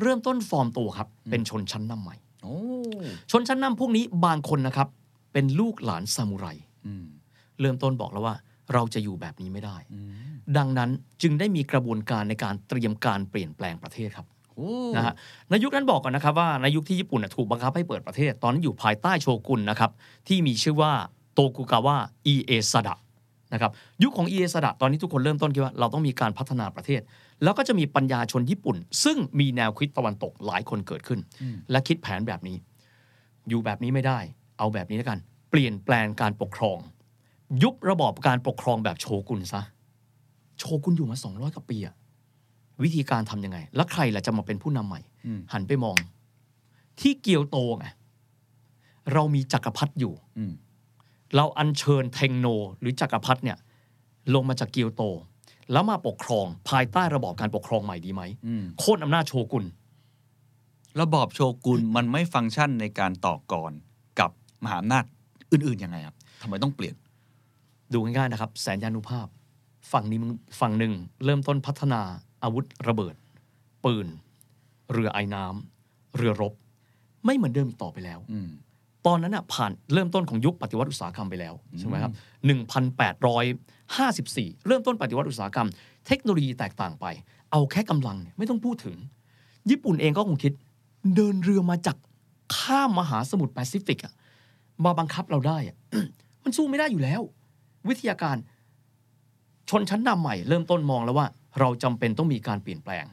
[0.00, 2.56] เริ่มต้นฟอร์มตัวครับ เป็นชนชั้นนำใหม่โอ้
[3.30, 4.88] ชนชั้นนำพวกนี้บางคนนะครับ
[5.32, 6.46] เป็นลูกหลานซามูไร
[6.86, 7.04] อืม
[7.60, 8.34] เริ่มต้นบอกแล้วว่า
[8.72, 9.98] เราจะอยู่แบบนี้ไม่ได้อื
[10.30, 10.90] มดังนั้น
[11.22, 15.14] จึงได้มีกระบวนการในการเตรียมการเปลี่ยนแปลงประเทศครับโอ้นะฮะ
[15.50, 19.90] ในยุคนั้นบอกก่อนนะครับว่าในยุคที่ญี่ปุ่นน่ะถูกบังคับให้เปิดประเทศ ตอนนั้นอยู่ภายใต้โชกุนนะครับ
[20.28, 20.92] ที่มีชื่อว่า
[21.34, 22.94] โตกุกาวะอิเอซาดะ
[23.52, 23.70] นะครับ
[24.02, 27.00] ยุคของอิเอซาดะตอนนี้ทุกคนเริ่มต้นคิดว่าเราต้องมีการพัฒนาประเทศ
[27.42, 31.20] แล้วก็จะมีปัญญาชนญี่ปุ่น ซึ่งมีแนวคิดตะวันตกหลายคนเกิดขึ้น
[31.70, 32.56] และคิดแผนแบบนี้
[33.48, 34.18] อยู่แบบนี้ไม่ได้
[34.58, 35.18] เอาแบบนี้แล้วกัน
[35.50, 36.78] เปลี่ยนแปลงการปกครอง
[37.62, 39.62] ยุบระบอบการปกครองแบบโชกุนซะ
[40.58, 41.94] โชกุนอยู่มา200กว่าปีอะ
[42.82, 45.96] วิธีการทำยังไง แล้วใครล่ะจะมาเป็นผู้นำใหม่อืมหันไปมอง
[47.00, 47.86] ที่เกียวโตไง
[49.12, 50.52] เรามีจักรพรรดิอยู่อืม
[51.36, 52.46] เราอัญเชิญเทงโน
[52.80, 53.58] หรือจักรพรรดิเนี่ย
[54.34, 55.02] ลงมาจากเกียวโต
[55.72, 59.64] แล้วมาปกครองภายใต้ระบอบการปกครองใหม่ดีไหมอืมโค่นอำนาจโชกุน
[61.00, 63.72] ระบอบโชกุนมันไม่ฟังก์ชันในการต่อกร
[64.20, 64.30] กับ
[64.64, 65.04] มหาอำนาจ
[65.52, 66.94] อื่นๆยังไงครับทำไมต้องเปลี่ยน
[67.92, 69.26] ดูง่ายๆนะครับ แสนยานุภาพ
[69.92, 70.92] ฝั่งนี้มึงฝั่งหนึ่ง
[71.24, 72.00] เริ่มต้นพัฒนา
[72.42, 73.14] อาวุธระเบิด
[73.84, 74.06] ปืน
[74.92, 76.52] เรือไอ้น้ำเรือรบ
[77.24, 78.48] ไม่เหมือนเดิมอีกต่อไปแล้วอืม
[79.06, 82.12] ตอนนั้นน่ะผ่านเริ่มต้นของยุคปฏิวัติอุตสาหกรรมไปแล้วใช่ไหมครับ
[82.98, 85.68] 1,854 เริ่มต้นปฏิวัติอุตสาหกรรม
[86.06, 87.06] เทคโนโลยีแตกต่างไป
[87.50, 88.96] เอาแค่กำลังเนี่ยไม่ต้องพูดถึง
[89.70, 90.52] ญี่ปุ่นเองก็คงคิด
[91.14, 91.96] เดินเรือมาจาก
[92.56, 94.12] ข้ามมหาสมุทรแปซิฟิกอะ
[94.84, 95.76] มาบังคับเราได้อะ
[96.42, 97.20] มันสู้ไม่ได้อยู่แล้ว
[97.88, 98.36] วิทยาการ
[99.70, 101.26] ชนชั้นนำใหม่ เริ่มต้นมองแล้วว่า
[101.60, 103.04] เราจำเป็นต้องมีการเปลี่ยนแปลง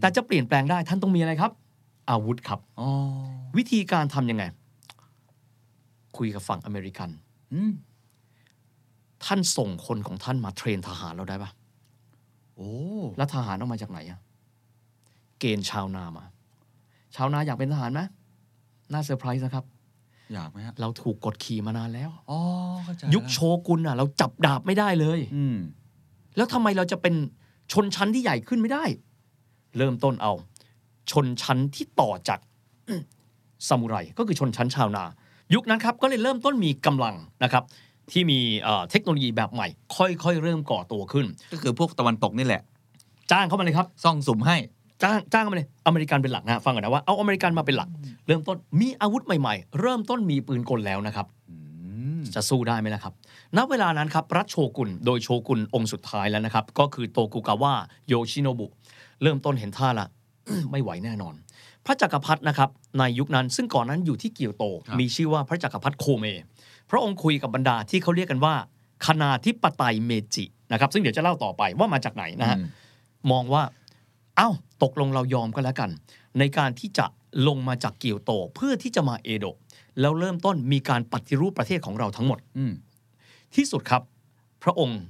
[0.00, 1.52] แต่จะเปลี่ยนแปลงได้ท่านต้องมีอะไรครับ
[2.10, 2.88] อาวุธครับอ๋อ
[3.56, 4.44] วิธีการทำยังไง
[6.16, 7.10] คุยกับฝั่งอเมริกัน
[7.54, 7.72] อืม
[9.24, 11.50] ท่านส่งคนของท่านมา train ทหารเราได้ปะ
[12.56, 12.72] โอ้
[13.16, 14.20] แล้วทหารเอามาจากไหนอะ
[15.38, 16.24] เกณฑ์ชาวนามา
[17.14, 18.00] ชาวนาอยากเป็นทหารไหม
[18.92, 19.64] น่าเซอร์ไพรส์นะครับ
[20.32, 22.40] อยากไหมฮะเราถูกกดขี่มานานแล้วอ๋อ
[22.84, 25.56] เข้าใจยุคโชกุนอะเราจับดาบไม่ได้เลย อืม
[26.36, 27.14] แล้วทำไมเราจะเป็น
[27.72, 28.84] ชนชั้นที่ใหญ่ขึ้นไม่ได้
[29.76, 30.32] เริ่มต้นเอา
[31.10, 32.40] ชนชั้นที่ต่อจาก
[33.68, 35.04] ซามูไรก็คือชนชั้นชาวนา
[35.54, 37.64] ยุคนั้นครับก็เลยเริ่มต้นมีกำลังนะครับ
[38.12, 42.62] ที่มีเอ่อเทคโนโลยีแบบใหม่ ค่อยๆ เริ่มก่อตัวขึ้น ก็คือพวกตะวันตกนี่แหละ
[43.30, 44.56] จ้างเข้ามาเลยครับซ่องสุมให้
[45.02, 47.88] จ้างจ้างเข้ามาเลยอเมริกันเป็นหลักนะฟังก่อนนะว่าเอาอเมริกันมาเป็นหลัก
[48.26, 51.54] เริ่มต้นมีอาวุธใหม่ๆ เริ่มต้นมีปืนกลแล้วนะครับอื
[52.18, 53.14] มจะสู้ได้ไหมล่ะครับ
[53.56, 57.72] ณ เวลานั้นครับ รัฐโชกุน โดยโชกุนองค์สุดท้ายแล้วนะครับ ก็คือโตกุกาวะ
[58.08, 58.66] โยชิโนบุ
[59.22, 60.06] เริ่มต้นเห็นท่าละ
[60.70, 61.34] ไม่ไหวแน่นอน
[61.86, 64.64] พระจักรพรรดินะครับในยุคนั้นซึ่งก่อนนั้นอยู่ที่เกียวโต
[65.00, 66.24] มีชื่อว่าพระจักรพรรดิโคเม
[66.90, 68.54] พระองค์คุยกับบรรดาที่เขาเรียกกันว่า
[69.06, 72.66] คณาธิปไตยเมจินะครับ ซึ่งเดี๋ยวจะเล่าต่อไปว่ามาจากไหนนะฮะอืม
[73.30, 73.62] มองว่า
[74.36, 74.48] เอ้า
[74.82, 75.90] ตกลงเรายอมก็แล้วกัน
[76.38, 77.06] ในการที่จะ
[77.48, 79.56] ลงมาจากเกียวโตเพื่อที่จะมาเอโดะ
[80.00, 82.72] แล้วเริ่มต้นมีการปฏิรูปประเทศของเราทั้งหมดอืม
[83.54, 84.02] ที่สุดครับ
[84.62, 85.00] พระองค์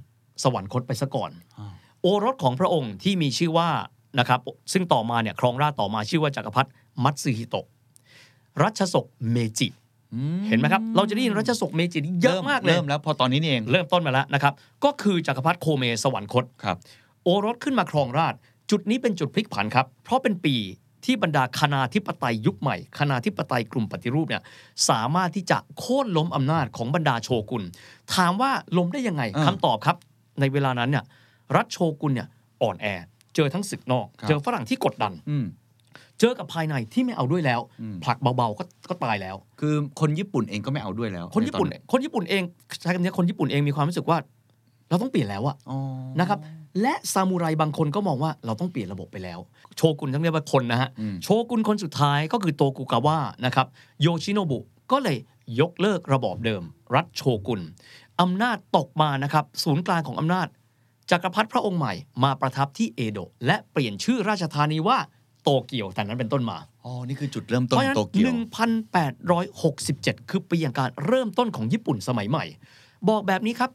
[0.43, 3.69] สวรรคตไปซะก่อนอ้าวโอรสของพระองค์ที่มีชื่อว่า
[4.19, 4.41] นะครับ
[4.73, 6.69] ซึ่งต่อมาเนี่ยครองราชย์ต่อมาชื่อว่าจักรพรรดิ
[7.05, 7.67] มุตสึฮิโตะ
[8.63, 9.69] รัชสกเมจิ
[10.15, 14.53] อืมเห็นไหมครับ เราจะได้ยินรัชสกเมจินี่เยอะมากเลย เริ่มแล้วพอตอนนี้นี่เองเริ่มต้นมาแล้วนะครับ
[14.85, 16.77] ก็คือจักรพรรดิโคเมสวรรคตครับ
[17.23, 18.39] โอรสขึ้นมาครองราชย์
[18.71, 20.57] จุดนี้เป็นจุดพลิกผันครับ เพราะเป็นปี
[21.05, 24.43] ที่บรรดาคณาธิปไตยยุคใหม่คณาธิปไตยกลุ่มปฏิรูปเนี่ย
[24.89, 27.63] สามารถที่จะโค่นล้มอำนาจของบรรดาโชกุน
[28.15, 29.97] ถามว่าล้มได้ยังไงอ่าคำตอบครับ
[30.41, 31.05] ในเวลานั้นเนี่ย
[31.57, 32.29] รัฐโชกุนเนี่ย
[32.63, 32.87] อ่อนแอ
[33.37, 35.47] เจอทั้งศึกนอกครับเจอฝรั่งที่กดดันอืม
[36.21, 42.43] เจอกับภายในที่ไม่เอาด้วยแล้วอืมผลักเบาๆก็ก็ตายแล้ว คือคนญี่ปุ่นเองก็ไม่เอาด้วยแล้ว คนญี่ปุ่นใตอคนญี่ปุ่นเอง
[42.83, 44.19] ใช้คำนี้คนญี่ปุ่นเองมีความรู้สึกว่า
[44.89, 45.79] เราต้องเปลี่ยนแล้วอะอ๋อ
[46.21, 46.39] นะครับ
[46.83, 49.39] และซามูไรบางคนก็มองว่าเราต้องเปลี่ยนระบบไปแล้ว
[49.77, 53.67] โชกุนต้องเรียกว่าคนนะฮะอืมโชกุนคนสุดท้ายก็คือโตกุกาวะนะครับ
[54.03, 54.59] โยชิโนบุ
[54.93, 55.17] ก็เลย
[55.61, 56.63] ยกเลิกระบอบเดิม
[56.95, 57.61] รัฐโชกุน
[58.21, 60.47] อำนาจตกมานะครับ ศูนย์กลางของอำนาจ
[61.11, 64.99] จักรพรรดิพระองค์ใหม่มาประทับที่เอโดะและเปลี่ยนชื่อราชธานีว่า
[65.43, 68.31] โตเกียวแต่นั้นเป็นต้นมาอ๋อนี่คือจุดเริ่มเพต้นราะฉะนั้นโตเกียว
[69.11, 72.45] 1,867 คือปีแห่งการเริ่มต้นของญี่ปุ่นสมัยใหม่
[73.09, 73.71] บอกแบบนี้ครับ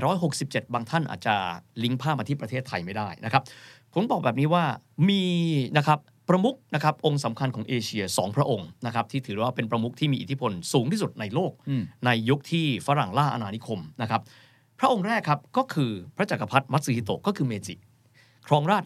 [0.00, 1.34] 1,867 บางท่านอาจจะ
[1.82, 3.42] ลิงก์ภาพมาที่ประเทศไทยไม่ได้นะครับ
[3.94, 4.64] ผมบอกแบบนี้ว่า
[5.08, 5.22] มี
[5.76, 14.22] นะครับประมุขนะครับองค์สำคัญของเอเชีย 2 พระองค์นะครับที่ถือว่าเป็นประมุขที่มีอิทธิพลสูงที่สุดในโลกอืมในยุคที่ฝรั่งล่าอาณานิคมนะครับ
[14.84, 17.74] พระองค์แรกครับก็คือพระจักรพรรดิมัตสึฮิโตะก็คือเมจิ
[18.46, 18.84] ครองราช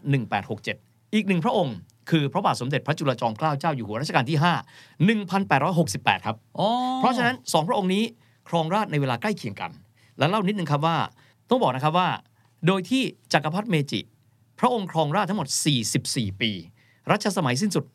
[0.55, 1.75] 1867 อีกหนึ่งพระองค์
[2.09, 5.25] คือพระบาทสมเด็จพระจุลจอมเกล้าเจ้าอยู่หัวรัชกาลที่ 5
[5.67, 6.67] 1868 ครับอ๋อ
[6.99, 8.03] เพราะฉะนั้นสองพระองค์นี้
[8.49, 9.71] ครองราชย์ในเวลาใกล้เคียงกัน
[10.17, 10.97] และเล่านิดนึงครับว่า
[11.49, 12.09] ต้องบอกนะครับว่า
[12.67, 13.01] โดยที่
[13.33, 13.99] จักรพรรดิเมจิ
[14.59, 15.47] พระองค์ครองราชย์ทั้งหมด
[15.93, 16.51] 44 ปี
[17.11, 17.85] รัชสมัยสิ้นสุด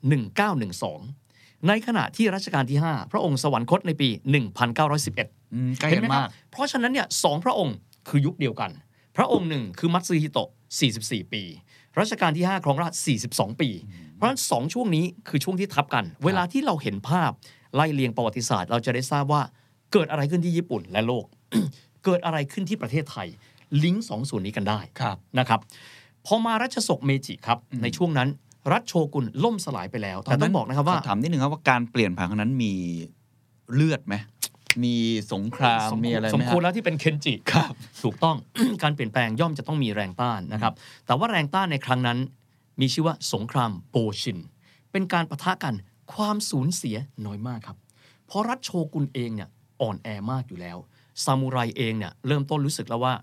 [0.79, 4.09] 1912 ในขณะที่รัชกาลที่ 5 พระองค์สวรรคตในปี
[4.77, 7.77] 1911อืมใกล้กันมากเห็นไหมครับเพราะฉะนั้นเนี่ยสองพระองค์
[8.09, 8.71] คือยุคเดียวกัน
[9.17, 10.49] พระองค์หนึ่งคือมุตสึฮิโตะ
[10.91, 11.43] 44 ปี
[12.01, 12.93] รัชกาลที่ 5 ครองราช
[13.29, 13.71] 42 ปี
[14.15, 17.31] เพราะฉะนั้นสองช่วงนี้คือช่วงที่ทับกัน เวลาที่เราเห็นภาพ
[17.75, 19.43] ไล่เรียงประวัติศาสตร์ เราจะได้ทราบว่า
[19.93, 21.25] เกิดอะไรขึ้นที่ญี่ปุ่นและโลก
[22.05, 23.29] เกิดอะไรขึ้นที่ประเทศไทย
[23.85, 25.61] ลิงก์สองส่วนนี้กันได้ครับนะครับ
[26.27, 28.29] พอมารัชสกเมจิครับในช่วงนั้น
[28.73, 32.73] รัฐโชกุนล่มสลายไปแล้วแต่ต้องบอกนะครับว่าขถามนิดนึงครับว่าการเปลี่ยนผ่านครั้งนั้นมี
[33.75, 34.15] เลือดไหม
[34.85, 34.97] มี
[35.33, 38.37] สงครามสมีอะไรไหสมมฮะควรแล้วที่เป็นเคนจิครับถูกต้อง
[38.83, 40.73] การเปลี่ยนแปลงย่อมจะต้องมีแรงต้านนะครับ
[41.07, 42.19] แต่ว่าแรงต้านในครั้งนั้น
[42.81, 44.39] มีชื่อว่าสงครามโปชิน
[44.93, 45.75] เป็นการประทะกัน
[46.15, 47.77] ความสูญเสียน้อยมากครับ
[48.27, 49.49] เพราะรัฐโชกุนเองเนี่ย
[49.81, 50.77] อ่อนแอมากอยู่แล้ว
[51.25, 53.15] ซามูไรเองเนี่ยเริ่มต้นรู้สึกแล้วว่า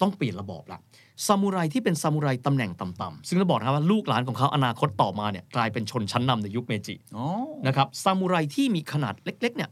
[0.00, 0.78] ต้องเปลี่ยนระบอบละ
[1.26, 7.26] ซามูไรที่เป็นซามูไรตำแหน่งต่ำๆซึ่งเราบอกนะครับว่าลูกหลานของเขาอนาคตต่อมาเนี่ยกลายเป็นชนชั้นนำในยุคเมจิอ๋อ
[7.66, 9.70] นะครับซามูไรที่มีขนาดเล็กๆเนี่ย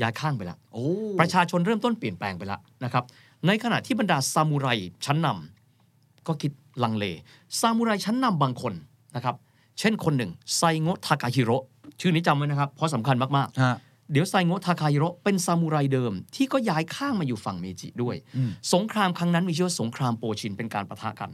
[0.00, 0.84] ย้ายข้างไปแล้วโอ้
[1.20, 3.04] ประชาชนเริ่มต้นเปลี่ยนแปลงไปแล้วนะครับ
[3.46, 4.68] ในขณะที่บรรดาซามูไร
[5.04, 7.04] ชั้นนำก็คิดลังเล
[7.60, 8.74] ซามูไรชั้นนำบางคน
[9.16, 9.36] นะครับ
[9.78, 11.56] เช่นคนหนึ่งไซโงะทากาฮิโร่
[12.00, 21.30] ชื่อนี้จำไว้นะครับ เพราะสำคัญมากฮะๆเดี๋ยวไซโงะทาคาฮิโร่เป็นซามูไรเดิม ที่ก็ย้ายข้างมาอยู่ฝั่งเมจิด้วยอืมสงครามครั้งนั้นมีชื่อว่าสงครามโบชินเป็นการปะทะกัน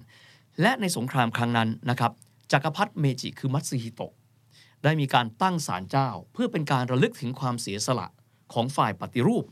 [0.60, 2.12] และในสงครามครั้งนั้นนะครับ
[2.52, 4.12] จักรพรรดิเมจิคือมุตสึฮิโตะ
[4.84, 8.08] ได้มีการตั้งศาลเจ้า เพื่อเป็นการระลึกถึงความเสียสละ
[8.54, 9.44] ของฝ่ายปฏิรูป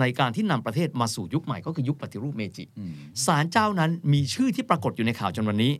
[0.00, 2.92] ในการที่นำประเทศมาสู่ยุคใหม่ก็คือยุคปฏิรูปเมจิอืม
[3.26, 5.72] ศาลเจ้านั้นมีชื่อที่ปรากฏอยู่ในข่าวจนวันนี้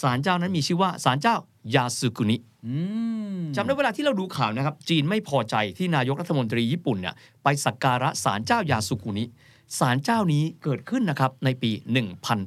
[0.00, 1.36] ศาลเจ้านั้นมีชื่อว่าศาลเจ้า
[1.74, 2.74] ยาสึกุนิอื
[3.36, 9.24] มจำได้เวลาที่เราดูข่าวนะครับ จีนไม่พอใจที่นายกรัฐมนตรีญี่ปุ่นเนี่ยไปสักการะศาลเจ้ายาสุกุนิ
[9.78, 11.70] ศาลเจ้านี้เกิดขึ้นนะครับในปี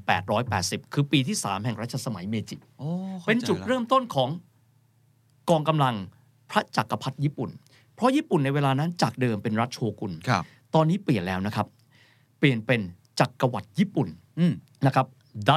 [0.07, 2.89] 1880 คือปีที่ 3 แห่งรัชสมัยเมจิโอ้
[3.21, 4.29] ข้าใจเป็นจุดแล้วเริ่มต้นของ
[5.49, 5.95] กองกำลัง
[6.51, 7.49] พระจักรพรรดิญี่ปุ่น
[7.99, 10.43] เพราะญี่ปุ่นในเวลานั้นจากเดิมเป็นรัฐโชกุนครับ
[10.75, 11.67] ตอนนี้เปลี่ยนแล้วนะครับ
[12.39, 12.81] เปลี่ยนเป็น
[13.19, 14.07] จักรวรรดิญี่ปุ่น
[14.39, 14.53] อืม
[14.85, 15.05] นะครับ
[15.47, 15.51] ได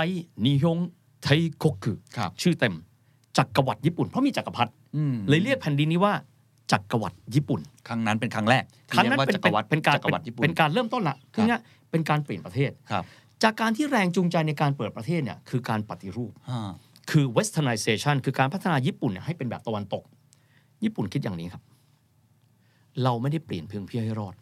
[0.44, 0.78] นิฮง
[1.22, 2.74] ไทโกกุครับชื่อเต็ม
[3.38, 6.12] จักรวรรดิญี่ปุ่นเพราะมีจักรพรรดิอืมเลยเรียกแผ่นดินนี้ว่า
[6.72, 13.05] จักรวรรดิญี่ปุ่น ครั้งนั้นเป็นครั้งแรกที่ครั้งนั้นรียเป็นว่าจักรวรรดิเป็นการจักรวรรดิญี่ปุ่นเป็นการเริ่มต้นละคือเนี่ยเป็นการเปลี่ยนประเทศครับ
[13.42, 16.61] จากการที่แรงจูงใจในการเปิดประเทศเนี่ยคือการปฏิรูปฮะ
[17.11, 20.02] คือ westernization คือการพัฒนาญี่ปุ่นเนี่ยให้เป็นแบบตะวันตก
[20.85, 21.62] ญี่ปุ่นคิดอย่างนี้ครับ
[23.05, 24.35] เราไม่ได้เปลี่ยนเพียงเพื่อให้รอด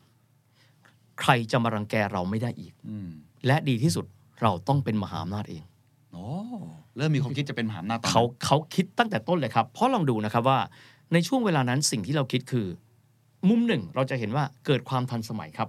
[1.20, 3.08] ใครจะมารังแกเราไม่ได้อีกอืม
[3.46, 4.04] และดีที่สุด
[4.42, 5.62] เราต้องเป็นมหาอำนาจเอง
[6.12, 6.26] โอ้
[6.96, 10.58] เริ่มมีความคิดจะเป็นมหาอำนาจตอนนั้นเขาเขาคิดตั้งแต่ต้นเลยครับ เพราะลองดูนะครับว่า
[11.12, 12.66] ในช่วงเวลานั้นสิ่งที่เราคิดคือ
[13.48, 15.68] มุมหนึ่งเราจะเห็นว่าเกิดความทันสมัยครับ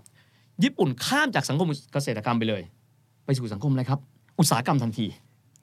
[0.63, 2.61] ญี่ปุ่นข้ามจากสังคมเกษตรกรรมไปเลย
[3.25, 3.99] ไปสู่สังคมอะไรครับ
[4.39, 5.05] อุตสาหกรรมทันที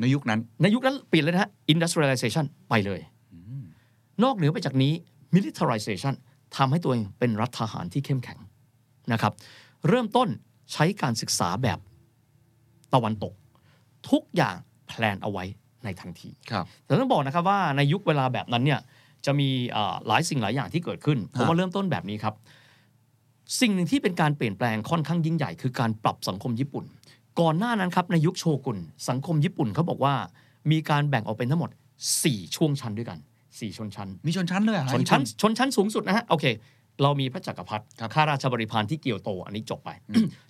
[0.00, 3.00] ในยุคนั้น ในยุคนั้นเปลี่ยนเลยนะฮะ industrialization ไปเลย
[4.22, 4.92] นอกเหนือไปจากนี้
[5.34, 6.14] militarization
[6.56, 8.38] ทำให้ตัวเองเป็นรัฐทหารที่เข้มแข็ง
[9.12, 9.32] นะครับ
[9.88, 10.28] เริ่มต้น
[10.72, 11.78] ใช้การศึกษาแบบ
[12.94, 13.32] ตะวันตก
[14.10, 14.56] ทุกอย่าง
[14.88, 15.44] แพลนเอาไว้
[15.84, 18.80] ในทันทีครับแต่ต้องบอกนะครับว่าในยุคเวลาแบบนั้นเนี่ย
[19.26, 22.34] จะมีเอ่อหลายสิ่งหลายอย่างที่เกิดขึ้นผมว่าเริ่มต้นแบบนี้ครับ
[23.60, 26.84] สิ่งหนึ่งที่เป็นการเปลี่ยนแปลงค่อนข้างยิ่งใหญ่ คือการปรับสังคมญี่ปุ่น
[27.40, 30.14] ก่อนหน้านั้นครับในยุคโชกุนสังคมญี่ปุ่นเขาบอกว่า
[30.70, 31.70] มีการแบ่งออกเป็นทั้งหมด
[32.12, 33.18] 4 ช่วงชั้นด้วยกัน
[33.62, 36.46] 4ชนชั้น มีชนชั้นเลยเหรอชนชั้น ชนชั้นสูงสุดนะฮะ โอเค
[37.02, 39.90] เรามีพระจักรพรรดิครับข้าราชบริพารที่เกียวโต อันนี้จบไป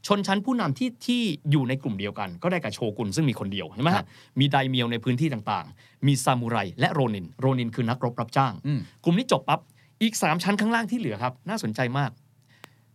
[0.07, 4.07] ชนชั้นผู้นำที่ที่อยู่ในกลุ่มเดียวกัน ก็ได้กับโชกุนซึ่งมีคนเดียวใช่ไหมครัฮะบ
[4.41, 9.61] มีไดเมียวในพื้นที่ต่างๆ มีซามูไรและโรนิน โรนินคือนักรบรับจ้างอืมกลุ่มนี้จบปั๊บ
[10.03, 12.11] อีก 3 ชั้นข้างล่างที่เหลือครับ น่าสนใจมาก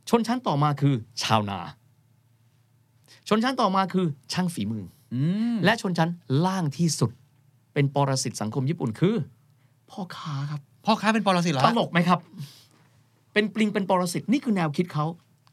[0.10, 1.60] ชนชั้นต่อมาคือชาวนา
[3.28, 5.21] ชนชั้นต่อมาคือช่างฝีมืออื
[5.54, 6.10] มและชนชั้น
[6.45, 7.12] ล่างที่สุด
[7.73, 9.15] เป็นปรสิตสังคมญี่ปุ่นคือ
[9.93, 12.19] พ่อค้าครับ พ่อค้าเป็นปรสิตเหรอตลกไหมครับ
[13.34, 15.06] เป็นปลิงเป็นปรสิตนี่คือแนวคิดเขา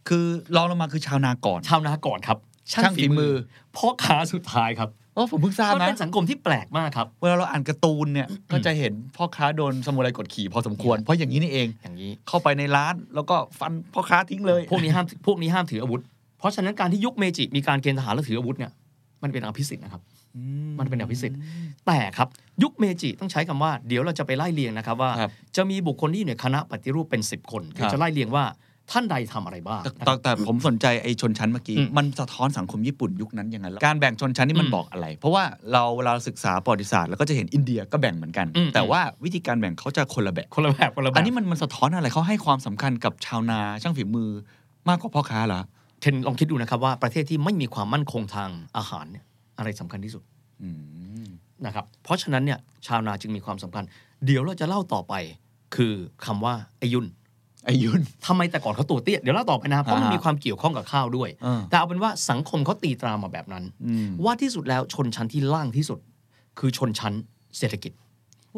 [0.09, 0.27] คือ
[0.57, 2.39] รองลงมาคือชาวนาก่อน ชาวนาก่อนครับ
[2.73, 3.33] ช่างฝีมือ
[3.77, 16.03] พ่อค้าสุดท้ายครับโอ้ผมเพิ่งทราบมันนะเป็นสังคมที่แปลกมากครับ เวลาเราอ่านการ์ตูนเนี่ย ก็จะเห็นพ่อค้าโดนสมุไรกดขี่พอสมควร เพราะอย่างนี้นี่เอง อย่างนี้ เข้าไปในร้านแล้วก็ฟันพ่อค้าทิ้งเลย พวกนี้ห้ามพวกนี้ห้ามถืออาวุธ
[16.39, 18.73] เพราะฉะนั้นการที่ยุคเมจิมีการเกณฑ์ทหารแล้วถืออาวุธเนี่ย
[19.23, 20.03] มันเป็นอภิสิทธิ์นะครับ
[20.79, 21.39] มันเป็นอภิสิทธิ์
[21.87, 22.29] แต่ครับ
[22.63, 28.45] ยุคเมจิต้องใช้คำว่า เดี๋ยวเราจะไปไล่เรียงนะครับว่าครับจะมีบุคคลที่อยู่ในคณะปฏิรูปเป็น 10 คนเดี๋ยวครับจะไล่เรียงว่า
[28.95, 44.31] ท่านใดทำอะไรบ้างแต่นะคแต่รับแต่ผมสนใจไอ้ชนชั้นเมื่อกี้อืมมันสะท้อนสังคมญี่ปุ่นยุคนั้นยังไงแล้วการแบ่งชนชั้นนี่มันอืมบอกอะไร เพราะว่าเราเวลาศึกษาประวัติศาสตร์ แล้วก็จะเห็นอินเดียก็แบ่งเหมือนกันอืมแต่ว่าวิธีการแบ่งเขาจะคนละแบบคนละแบบคนละแบบอันนี้มันมันสะท้อนอะไรเขาให้ความสำคัญกับชาวนาช่างฝีมือ
[44.89, 45.61] มากกว่าพ่อค้าเหรอ
[46.01, 49.25] เทนลองคิดดูนะครับว่าประเทศที่ไม่มีความมั่นคงทางอาหารเนี่ย
[49.61, 50.23] อะไรสำคัญที่สุด
[50.63, 50.69] อื
[51.25, 51.29] ม
[51.67, 53.85] นะครับ เพราะฉะนั้นเนี่ยชาวนาจึงมีความสำคัญ
[54.27, 55.15] เดี๋ยวเราจะเล่าต่อไป
[55.75, 55.93] คือ
[56.27, 57.07] คำว่าไอยุน
[57.65, 65.99] ไอายุนทำไมแต่ก่อนเขาตัวเตี้ยเดี๋ยวเล่าต่อไปนะครับเพราะมันอ่าฮะมีความเกี่ยวข้องกับข้าวด้วยเออแต่เอาเป็นว่าสังคมเขาตีตรามาแบบนั้นอืมว่าที่สุดแล้วชนชั้นที่ล่างที่สุด
[66.59, 67.13] คือชนชั้น
[67.59, 67.93] เศรษฐกิจ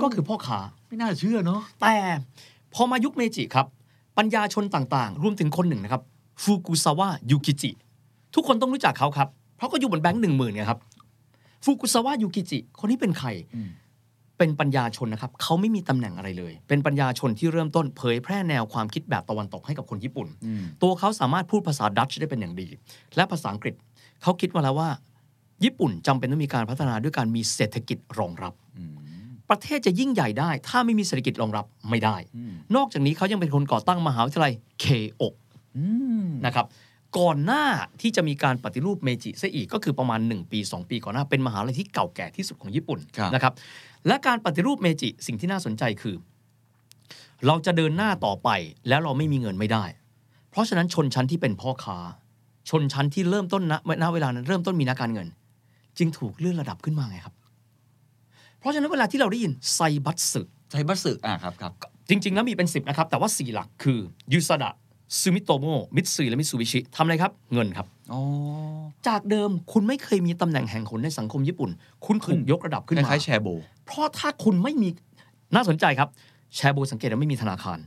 [0.03, 1.95] ก็คือพ่อค้าไม่น่าเชื่อเนาะแต่
[2.75, 3.67] พอมายุคเมจิครับ
[4.19, 6.03] ปัญญาชนต่างๆ รวมถึงคนหนึ่งนะครับ
[6.43, 7.71] ฟูกุซาวะยูกิจิ
[8.35, 10.79] ทุกคนต้องรู้จักเขาครับ เพราะก็อยู่บนแบงค์หนึ่งหมื่นเนี่ยครับ
[11.64, 13.70] ฟูกุซาวะยูกิจิ คนนี้เป็นใครอืม
[14.38, 22.68] เป็นปัญญาชนนะครับ เขาไม่มีตำแหน่งอะไรเลย เป็นปัญญาชนที่เริ่มต้นเผยแพร่แนวความคิดแบบตะวันตกให้กับคนญี่ปุ่นอืมตัวเขาสามารถพูดภาษาดัตช์ได้เป็นอย่างดี
[23.16, 23.75] และภาษาอังกฤษ
[24.22, 24.88] เขาคิดมาแล้วว่า
[25.64, 28.94] ญี่ปุ่นจำเป็นต้องมีการพัฒนาด้วยการมีเศรษฐกิจรองรับอืม
[29.51, 35.22] ประเทศจะยิ่งใหญ่ได้ ถ้าไม่มีเศรษฐกิจรองรับไม่ได้อืมนอกจากนี้เขายังเป็นคนก่อตั้งมหาวิทยาลัยเคโอ
[35.77, 35.85] อื
[36.25, 36.66] มนะครับ
[37.18, 37.64] ก่อนหน้า
[38.01, 43.53] ที่จะมีการปฏิรูปเมจิซะอีกก็คือประมาณ 1 ปี 2 ปีก่อนหน้าเป็นมหาวิทยาลัยที่เก่าแก่ที่สุดของญี่ปุ่นครับนะครับ
[44.07, 46.16] และการปฏิรูปเมจิสิ่งที่น่าสนใจคือ
[47.46, 48.48] เราจะเดินหน้าต่อไป
[48.88, 49.85] แล้วเราไม่มีเงินไม่ได้
[50.51, 51.98] เพราะฉะนั้นชนชั้นที่เป็นพ่อค้า
[52.70, 55.29] ชนชั้นที่เริ่มต้นณณเวลานั้นเริ่มต้นมีนักการเงิน
[55.98, 57.35] จึงถูกเลื่อนระดับขึ้นมาไงครับ
[58.59, 61.72] เพราะฉะนั้นเวลาที่เราได้ยินไซบัตสึไทยบัสสึอะครับครับ
[62.09, 63.98] จริง ๆ แล้วมีเป็น 10 นะครับ แต่ว่า 4 หลักคือ
[64.33, 64.70] ยูซาดะ
[65.20, 68.20] ซูมิโตโมมิตซึและมิตซูบิชิทำอะไรครับ เงินครับอ๋อ
[69.09, 71.70] จากเดิมคุณไม่เคยมีตำแหน่งแห่งหนในสังคมญี่ปุ่น
[72.07, 73.48] คุณถูกยกระดับขึ้นคมาล้ายๆแชร์โบ
[73.87, 74.88] เพราะถ้าคุณไม่มี
[75.55, 76.09] น่าสนใจครับ
[76.57, 77.79] แชร์โบสังเกตว่าไม่มีธนาคาร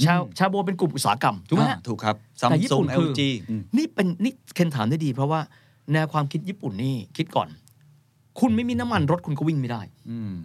[0.00, 3.28] แชร์อืมแชร์โบเป็นกลุ่มอุตสาหกรรมถูกไหมฮะอ่าถูกครับซัมแต่ญี่ซุปุ่งนเอคืลอจี
[3.76, 5.40] นี่เป็นนี่เคนถามได้ดีเพราะว่า
[5.92, 7.48] แนวความคิดญี่ปุ่นนี่คิดก่อน
[8.40, 9.80] คุณไม่มีน้ำมันรถคุณก็วิ่งไม่ได้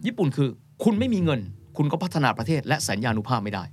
[0.05, 0.49] ญี่ปุ่นคือ
[0.83, 1.39] คุณไม่มีเงิน
[1.77, 3.63] คุณก็พัฒนาประเทศและสัญญานุภาพไม่ได้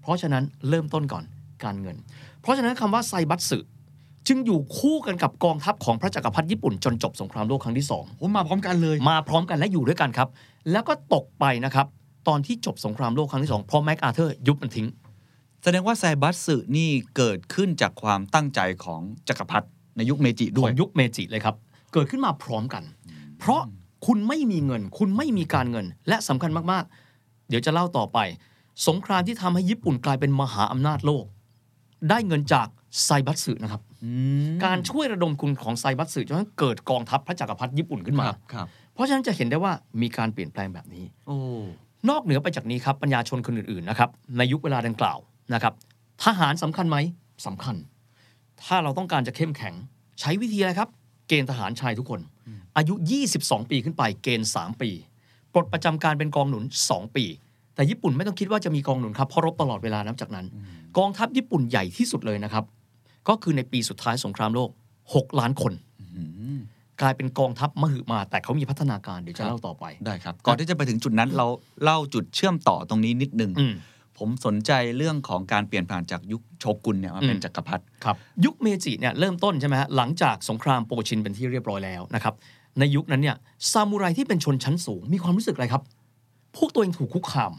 [0.00, 1.24] เพราะฉะนั้นเริ่มต้นก่อน
[1.64, 1.96] การเงิน
[2.40, 3.58] เพราะฉะนั้นคำว่าไซบัตสึ
[4.28, 10.28] จึงอยู่คู่กันกับกองทัพของพระจักรพรรดิญี่ปุ่นจนจบสงครามโลกครั้งที่สองผมมาพร้อมกันเลย มาพร้อมกันและอยู่ด้วยกันครับ
[10.72, 11.86] แล้วก็ตกไปนะครับ
[12.28, 14.88] ตอนที่จบสงครามโลกครั้งที่สองเพราะแม็กอาเธอร์ยุบมันทิ้ง
[15.62, 21.54] แสดงว่าไซบัสสึนี่เกิดขึ้นจากความตั้งใจของจักรพรรดิในยุคเมจิขด้วอยงยุคเมจิเลยครับ
[21.92, 22.82] เกิดขึ้นมาพร้อมกัน
[23.38, 23.62] เพราะ
[24.06, 28.18] คุณไม่มีเงิน คุณไม่มีการเงิน และสำคัญมากๆ เดี๋ยวจะเล่าต่อไป
[28.88, 31.24] สงครามที่ทำให้ญี่ปุ่นกลายเป็นมหาอำนาจโลก
[32.10, 32.66] ได้เงินจาก
[33.04, 34.10] ไซบัตสึนะครับอื
[34.44, 41.36] มการช่วยระดมทุนของไซบัตสึจนกระทั่งเกิดกองทัพพระจักรพรรดิญี่ปุ่นขึ้นคมารับครับเพราะฉะนั้นจะเห็นได้ว่ามีการเปลี่ยนแปลงแบบนี้โอ้
[42.10, 45.18] นอกเหนือไปจากนี้ครับปัญญาชนคนอื่นๆนะครับในยุคเวลาดังกล่าว
[45.54, 45.72] นะครับ
[46.24, 46.96] ทหารสำคัญไหม
[47.46, 47.76] สำคัญ
[48.62, 49.74] ถ้าเราต้องการจะเข้มแข็ง
[50.20, 50.88] ใช้วิธีอะไรครับ
[51.28, 52.20] เกณฑ์ทหารชายทุกคน
[52.76, 52.94] อายุ
[53.32, 54.90] 22 ปีขึ้นไปเกณฑ์ 3 ปี
[55.52, 57.24] ปลดประจำการเป็นกองหนุน 2 ปี
[57.74, 60.46] แต่ญี่ปุ่นไม่ต้องคิดว่าจะมีกองหนุนครับเพราะรบตลอดเวลานับจากนั้น
[60.98, 62.64] กองทัพญี่ปุ่นใหญ่ที่สุดเลยนะครับ
[63.28, 64.70] ก็คือในปีสุดท้ายสงครามโลก
[65.04, 65.72] 6 ล้านคน
[67.00, 71.46] กลายเป็นกองทัพมหึมา แต่เขามีพัฒนาการเดี๋ยวจะเล่าต่อไปได้ครับ ก่อนที่จะไปถึงจุดนั้นเรา
[71.82, 73.74] เล่าจุดเชื่อมต่อตรงนี้นิดนึงอืม
[74.18, 82.34] ผมสนใจเรื่องของการเปลี่ยนผ่านจากยุคโชกุนเนี่ยมาเป็นอืมจักรพรรดิครับยุคเมจิเนี่ยเริ่มต้นใช่ไหมฮะหลังจากสงครามโปชินเป็นที่เรียบร้อยแล้วนะครับ
[82.78, 83.36] ในยุคนั้นเนี่ย
[83.72, 85.82] ซามูไรที่เป็นชนชั้นสูงมีความรู้สึกอะไรครับ
[86.56, 87.52] พวกตัวเองถูกคุกคาม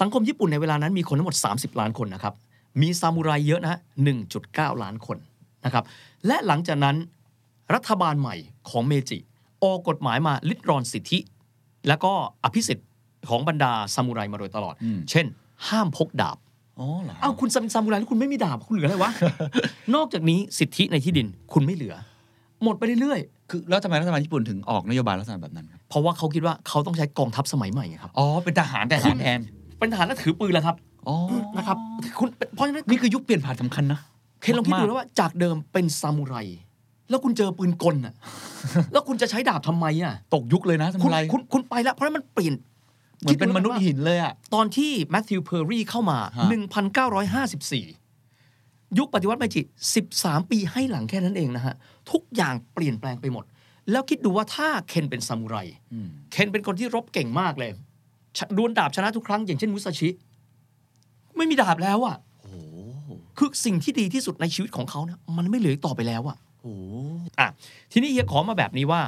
[0.00, 2.34] สังคมญี่ปุ่นในเวลานั้นมีคนทั้งหมด 30 ล้านคนนะครับ
[2.80, 3.80] มีซามูไรเยอะนะฮะ
[4.30, 5.16] 1.9 ล้านคน
[5.64, 5.84] นะครับ
[6.26, 6.96] และหลังจากนั้น
[7.74, 8.34] รัฐบาลใหม่
[8.70, 9.18] ของเมจิ
[9.64, 11.18] ออกกฎหมายมาลิดรอนสิทธิ
[11.88, 12.12] แล้วก็
[12.44, 12.88] อภิสิทธิ์
[13.28, 15.26] ของบรรดาซามูไรมาโดยตลอดอืมเช่น
[15.68, 16.36] ห้ามพกดาบ
[16.78, 19.12] อ๋อเหรออ้าวคุณเป็นซามูไรแล้วคุณไม่มีดาบคุณเหลืออะไรวะ
[19.94, 21.94] นอกจากนี้สิทธิในที่ดินคุณไม่เหลือ
[22.64, 29.40] หมดไปเรื่อยคือแล้วทำไมรัฐบาลญี่ปุ่นถึงออกนโยบายลักษณะแบบนั้นครับๆเพราะว่าเขาคิดว่าเขาต้องใช้กองทัพสมัยใหม่ไงครับอ๋อเป็นทหารแต่ทหารแทน
[29.80, 30.76] เป็นทหารแล้วถือปืนแล้วครับ
[31.08, 31.16] อ๋อ
[31.56, 31.78] นะครับ
[32.18, 34.00] คุณเพราะฉะนั้นนี่คือยุคเปลี่ยนผ่านสำคัญนะ
[34.40, 36.36] เคนลองคิดดูมากแล้วว่าจากเดิมเป็นซามูไร
[37.10, 38.14] แล้วคุณเจอปืนกลน่ะ
[38.92, 42.54] แล้วคุณจะใช้ดาบทำไมอะ ตกยุคเลยนะสคุมุณไรคุณคุณไปแล้วเพราะฉะนั้นมันเปลี่ยน
[43.20, 46.46] เหมือนเป็นมนุษย์หินเลยอะ ตอนที่แมทธิวเพอร์รี่เข้ามาฮะ
[48.12, 49.60] 1954 ยุคปฏิวัติเมจิ
[50.04, 51.74] 13 ปีให้หลังแค่นั้นเองนะฮะ
[52.10, 53.44] ทุกอย่างเปลี่ยนแปลงไปหมด
[53.90, 55.56] แล้วคิดดูว่าถ้าเคนเป็นซามูไร
[55.92, 57.78] อืมเคนเป็นคนที่รบเก่งมากเลยชะ
[58.56, 60.08] ดวลดาบชนะทุกครั้งอย่างเช่นมูซาชิ
[61.36, 66.84] ไม่มีดาบแล้วอะโอ้โหคือสิ่งที่ดีที่สุดในชีวิตของเขาเนี่ยมันไม่เหลืออีกต่อไปแล้วอะโอ้โห
[67.38, 67.48] อะ
[67.92, 69.02] ทีนี้เฮียขอมาแบบนี้ว่า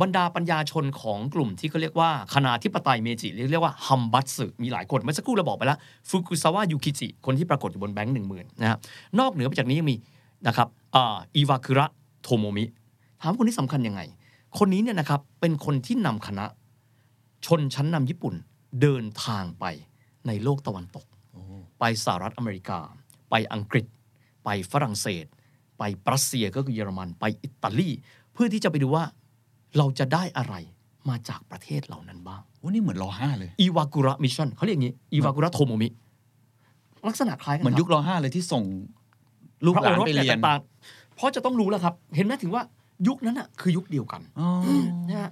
[0.00, 8.78] บรรดาปัญญาชนของกลุ่มที่เขาเรียกว่าคณาธิปไตยเมจิเรียกว่าฮัมบัตสึมีหลายคนเมื่อสักครู่เราบอกไปแล้วฟุกุซาวะยูกิจิคนที่ปรากฏอยู่บนแบงค์หนึ่งหมื่นนะฮะ
[9.18, 9.96] นอกเหนือไปจากนี้ยังมี
[10.46, 11.86] นะครับอ่าอิวาคุระ
[12.22, 12.64] โทโมมิ
[13.20, 14.00] ถามคนนี้สำคัญยังไง
[14.58, 16.44] คนนี้เนี่ยนะครับเป็นคนที่นำคณะ
[17.46, 18.34] ชนชั้นนำญี่ปุ่น
[18.80, 19.64] เดินทางไป
[20.26, 21.06] ในโลกตะวันตก
[21.80, 22.78] ไปสหรัฐอเมริกา
[23.30, 23.86] ไปอังกฤษ
[24.44, 25.24] ไปฝรั่งเศส
[25.78, 25.82] ไป
[26.12, 27.90] รัสเซียก็คือเยอรมัน ไปอิตาลี
[28.32, 29.04] เพื่อที่จะไปดูว่า
[29.78, 30.54] เราจะได้อะไร
[31.08, 35.88] มาจากประเทศเหล่านั้นบ้างโอ้นี่เหมือนรอห้าเลย อีวากุระมิชชั่นเขาเรียกอย่างนี้ อีวากุระโทโมมิ
[37.08, 38.62] ลักษณะคล้ายกันเหมือนยุครอห้าเลยที่ส่ง
[39.64, 42.62] ลูกพระหลานโอรสไปเนี่ยเรียนต่างๆเพราะจะต้องรู้แล้วครับ เห็นไหมถึงว่า
[43.08, 44.48] ยุคนั้นอะคือยุคเดียวกันอ๋อ
[45.08, 45.30] นะฮะ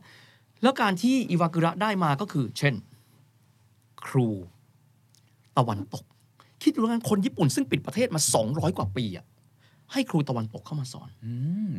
[0.62, 2.74] แล้วการที่อีวากุระได้มาก็คือ เช่น
[4.06, 4.28] ครู
[5.56, 6.04] ตะวันตก
[6.62, 9.24] คิดดูแล้วกันคนญี่ปุ่นซึ่งปิดประเทศมา 200 กว่าปีอะ
[9.92, 11.32] ให้ครูตะวันตกเข้ามาสอนอื
[11.70, 11.72] ม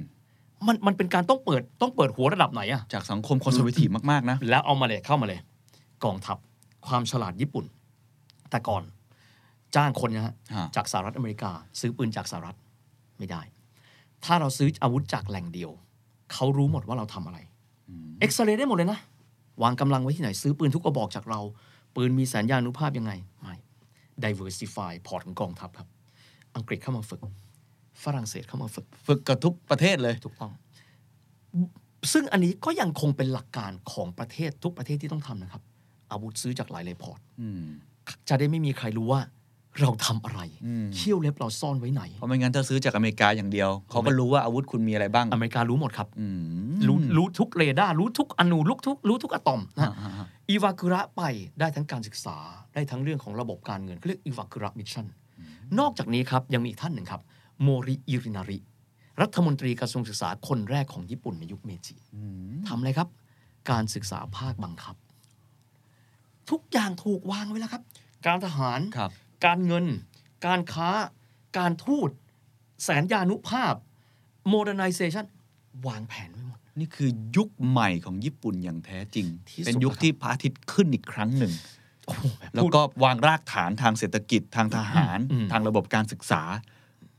[0.67, 5.39] มันมันเป็นการต้องเปิดต้องเปิดหัวระดับไหนอะจากสังคมคอนเซอร์วทีฟมากๆนะ แล้วเอามาเลยเข้ามาเลย
[6.03, 6.37] กองทัพ
[6.87, 7.65] ความฉลาดญี่ปุ่น
[8.49, 8.83] แต่ก่อน
[9.75, 12.57] จ้างคนนะฮะฮะจากสหรัฐอเมริกา ซื้อปืนจากสหรัฐ
[13.17, 13.41] ไม่ได้
[14.25, 15.71] ถ้าเราซื้ออาวุธจากแหล่งเดียว
[16.33, 17.37] เขารู้หมดว่าเราทำอะไร
[18.19, 18.99] เอ็กซเรย์ได้หมดเลยนะ
[19.63, 21.39] วางกำลังไว้ที่ไหน ซื้อปืนทุกกระบอกจากเรา
[21.95, 23.55] ปืนมีแสนยานุภาพยังไง ไม่
[24.23, 25.87] diversify port ของกองทัพครับ
[26.55, 27.21] อังกฤษเข้ามาฝึก
[28.03, 30.51] ฝรั่งเศสเข้ามาฝึก ฝึกกับทุกประเทศเลย ถูกต้อง
[32.13, 35.61] ซึ่งอันนี้ก็ยังคงเป็นหลักการของประเทศทุกประเทศที่ต้องทำนะครับ
[36.11, 37.63] อาวุธซื้อจากหลายเลย port อืม
[38.29, 39.21] จะได้ไม่มีใครรู้ว่า
[39.81, 46.27] เราทำอะไรอืมเขี้ยวเล็บเราซ่อนไว้ไหน เพราะไม่งั้นถ้าซื้อจากอเมริกาอย่างเดียว เขาก็รู้ว่าอาวุธคุณมีอะไรบ้าง อเมริการู้หมดครับอื
[46.75, 51.21] มรู้รู้ทุกเรดาร์รู้ทุกอณูรู้ทุกรู้ทุกอะตอมนะฮะฮะฮะ อีวากุระไป
[51.59, 52.37] ได้ทั้งการศึกษา
[52.73, 55.07] ได้ทั้งเรื่องของระบบการเงินเขาเรียกอีวากุระ mission
[55.79, 57.21] นอกจากนี้ครับยังมีอีกท่านหนึ่งครับ
[57.61, 58.59] โมริอาริโนริ
[59.21, 62.21] รัฐมนตรีกระทรวงศึกษาคนแรกของญี่ปุ่นในยุคเมจิอื
[62.53, 63.09] มทำอะไรครับ
[63.71, 64.95] การศึกษาภาคบังคับ
[66.49, 67.83] ทุกอย่างถูกวางไว้แล้วครับ
[68.27, 69.11] การทหารครับ
[69.45, 69.85] การเงิน
[70.45, 70.89] การค้า
[71.57, 72.09] การทูต
[72.83, 73.73] แสนยานุภาพ
[74.53, 75.25] modernization
[75.87, 81.53] วางแผนไว้หมด นี่คือยุคใหม่ของญี่ปุ่นอย่างแท้จริงที่สุดเป็นยุคที่พระอาทิตย์ขึ้นอีกครั้งหนึ่ง
[82.05, 86.41] โอ้โหบบแล้วพูดก็วางรากฐานทางเศรษฐกิจทางทหารอืมทางระบบการศึกษา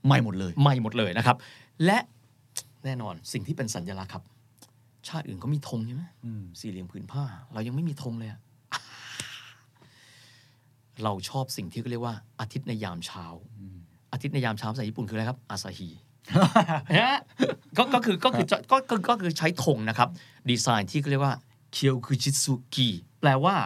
[0.07, 1.37] ใหม่หมดเลย ใหม่หมดเลยนะครับ
[1.85, 1.99] และ
[2.85, 4.25] แน่นอนสิ่งที่เป็นสัญลักษณ์ครับ
[5.09, 8.41] ชาติอื่นก็มีธงใช่ไหมอืมสี่เหลี่ยมผืนผ้า เรายังไม่มีธงเลยอะ
[11.03, 13.25] เราชอบสิ่งที่เขาเรียกว่าอาทิตย์ในยามเช้า
[14.13, 15.89] อาทิตย์ในยามเช้าภาษาญี่ปุ่นคืออะไรครับอาซาฮี
[16.99, 17.19] ฮะ
[17.77, 20.09] ก็ก็คือก็คือก็ก็ก็คือใช้ธงนะครับ
[20.51, 21.35] ดีไซน์ที่เขาเรียกว่า
[21.73, 22.89] เคียวคุจิสุกิ
[23.21, 23.57] แปลว่า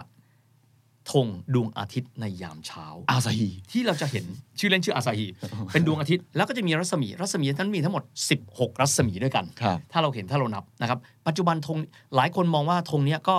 [1.11, 4.25] ธงดวงอาทิตย์ในยามเช้า อาซาฮีที่เราจะเห็น
[4.59, 5.27] ชื่อเล่นชื่ออาซาฮี
[5.73, 8.03] เป็นดวงอาทิตย์แล้วก็จะมีรัศมี รัศมีนั้นมีทั้งหมด
[8.41, 11.77] 16 รัศมีด้วยกันครับถ้าเราเห็นถ้าเรานับนะครับ ปัจจุบันธง
[12.15, 13.35] หลายคนมองว่าธงเนี้ยก็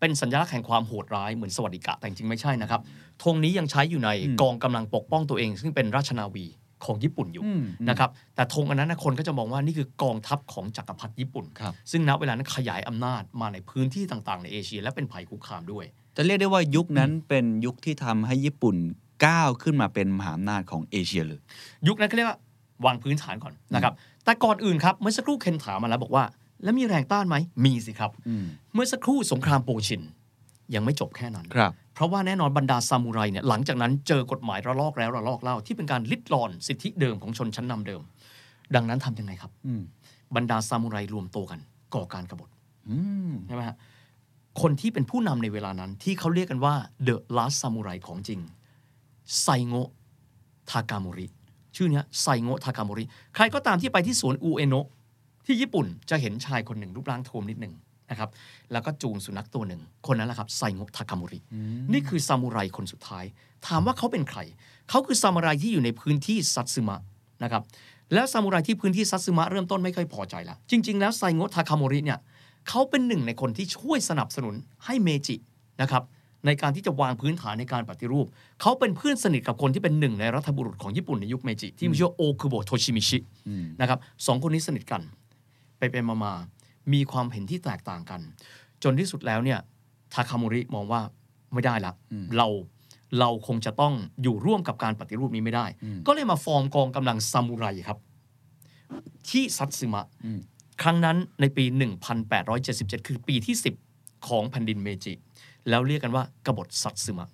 [0.00, 2.80] เป็นสัญลักษณ์แห่งความโหดร้ายเหมือนสวัสดิกะแต่จริงๆไม่ใช่นะครับ
[3.24, 6.46] ธงนี้ยังใช้อยู่ในอืมกองกำลังปกป้องตัวเอง ซึ่งเป็นราชนาวี
[6.86, 15.84] ของญี่ปุ่นอยู่อืมนะครับแต่ธงอันนั้นนะคนก็จะมองว่านี่คือกองทัพของจักรพรรดิญี่ปุ่นครับซึ่งณเวลานั้นขยายอำนาจมาในพื้นที่ต่างๆ ในเอเชีย และเป็นภัยคุกคามด้วย
[16.16, 18.76] จะเรียกได้ว่ายุคนั้นเป็นยุคที่ทำให้ญี่ปุ่น
[19.26, 21.40] ก้าวขึ้นมาเป็นมหาอำนาจของเอเชียเลย
[21.88, 22.38] ยุคนั้นเขาเรียกว่า
[22.86, 26.24] วางพื้นฐานก่อนนะครับแต่ก่อนอื่นครับเมื่อสักครู่เคนถามมาแล้วบอกว่า
[26.64, 30.02] แล้วมีแรงต้านไหมมีสิครับอืมเมื่อสักครู่สงครามโปชิน
[30.74, 38.02] ยังไม่จบแค่นั้นครับ เพราะว่าแน่นอนบรรดาซามูไรเนี่ยหลังจากนั้นเจอกฎหมายระลอกแล้วระลอกเล่าที่เป็นการลิดรอนสิทธิเดิมของชนชั้นนำเดิม
[38.74, 39.82] ดังนั้นทำยังไงครับอืม
[40.36, 41.60] บรรดาซามูไรรวมตัวกัน
[41.94, 42.48] ก่อการกบฏ
[42.88, 42.96] อื
[43.30, 43.76] มใช่ไหมฮะ
[44.62, 46.74] คนที่เป็นผู้นำในเวลานั้นที่เขาเรียกกันว่า
[47.06, 48.40] The Last Samurai ของจริง
[49.40, 49.90] ไซโงะ
[50.70, 51.26] ทากาโมริ
[51.76, 54.86] ชื่อเนี้ยไซโงะทากาโมริ ใครก็ตามที่ไปที่สวนอูเอโนะ
[55.46, 57.74] ที่ญี่ปุ่นจะเห็นชายคนหนึ่งรูปร่างโทวมนิดหนึ่ง
[58.14, 58.30] นะครับ
[58.72, 61.38] แล้วก็จูงสุนัขตัวหนึ่ง คนนั้นแหละครับไซโงะทากาโมริ
[61.92, 63.24] นี่คือซามูไรคนสุดท้าย
[63.66, 64.40] ถามว่าเขาเป็นใคร
[64.90, 67.00] เขาคือซามูไรที่อยู่ในพื้นที่ซัตสึมะ
[67.42, 67.62] นะครับ
[68.14, 72.18] แล้วซามูไรที่พื้นที่ซัตสึมะเริ่มต้นไม่ค่อยพอใจละจริง ๆ แล้วไซโงะทาคาโมริเนี่ย
[72.68, 74.54] เขาเป็นหนึ่งในคนที่ช่วยสนับสนุน
[74.84, 75.36] ให้เมจิ
[75.82, 76.02] นะครับ
[76.46, 78.26] ในการที่จะวางพื้นฐานในการปฏิรูป
[78.60, 85.02] เขาเป็นเพื่อนสนิทกับคนที่เป็นหนึ่งในรัฐบุรุษของญี่ปุ่นในยุคเมจิ ที่มีชื่อว่าโอคุโบะโทชิมิชิอืมนะครับสองคนนี้สนิทกัน
[85.78, 86.32] ไปไปมามา
[86.92, 88.20] มีความเห็นที่แตกต่างกัน
[88.82, 89.58] จนที่สุดแล้วเนี่ย
[90.12, 91.00] ทาคาโมริมองว่า
[91.52, 91.92] ไม่ได้ละ
[92.36, 92.48] เรา
[93.20, 95.66] เราคงจะต้องอยู่ร่วมกับการปฏิรูปนี้ไม่ได้
[96.06, 97.98] ก็เลยมาฟอร์มกองกำลังซามูไรครับ
[99.28, 100.40] ที่ซัตสึมะอืม
[100.82, 101.64] ครั้งนั้นในปี
[102.36, 103.56] 1877 คือปีที่
[103.90, 105.12] 10 ของแผ่นดินเมจิ
[105.68, 107.28] แล้วเรียกกันว่ากบฏซัตสึมะ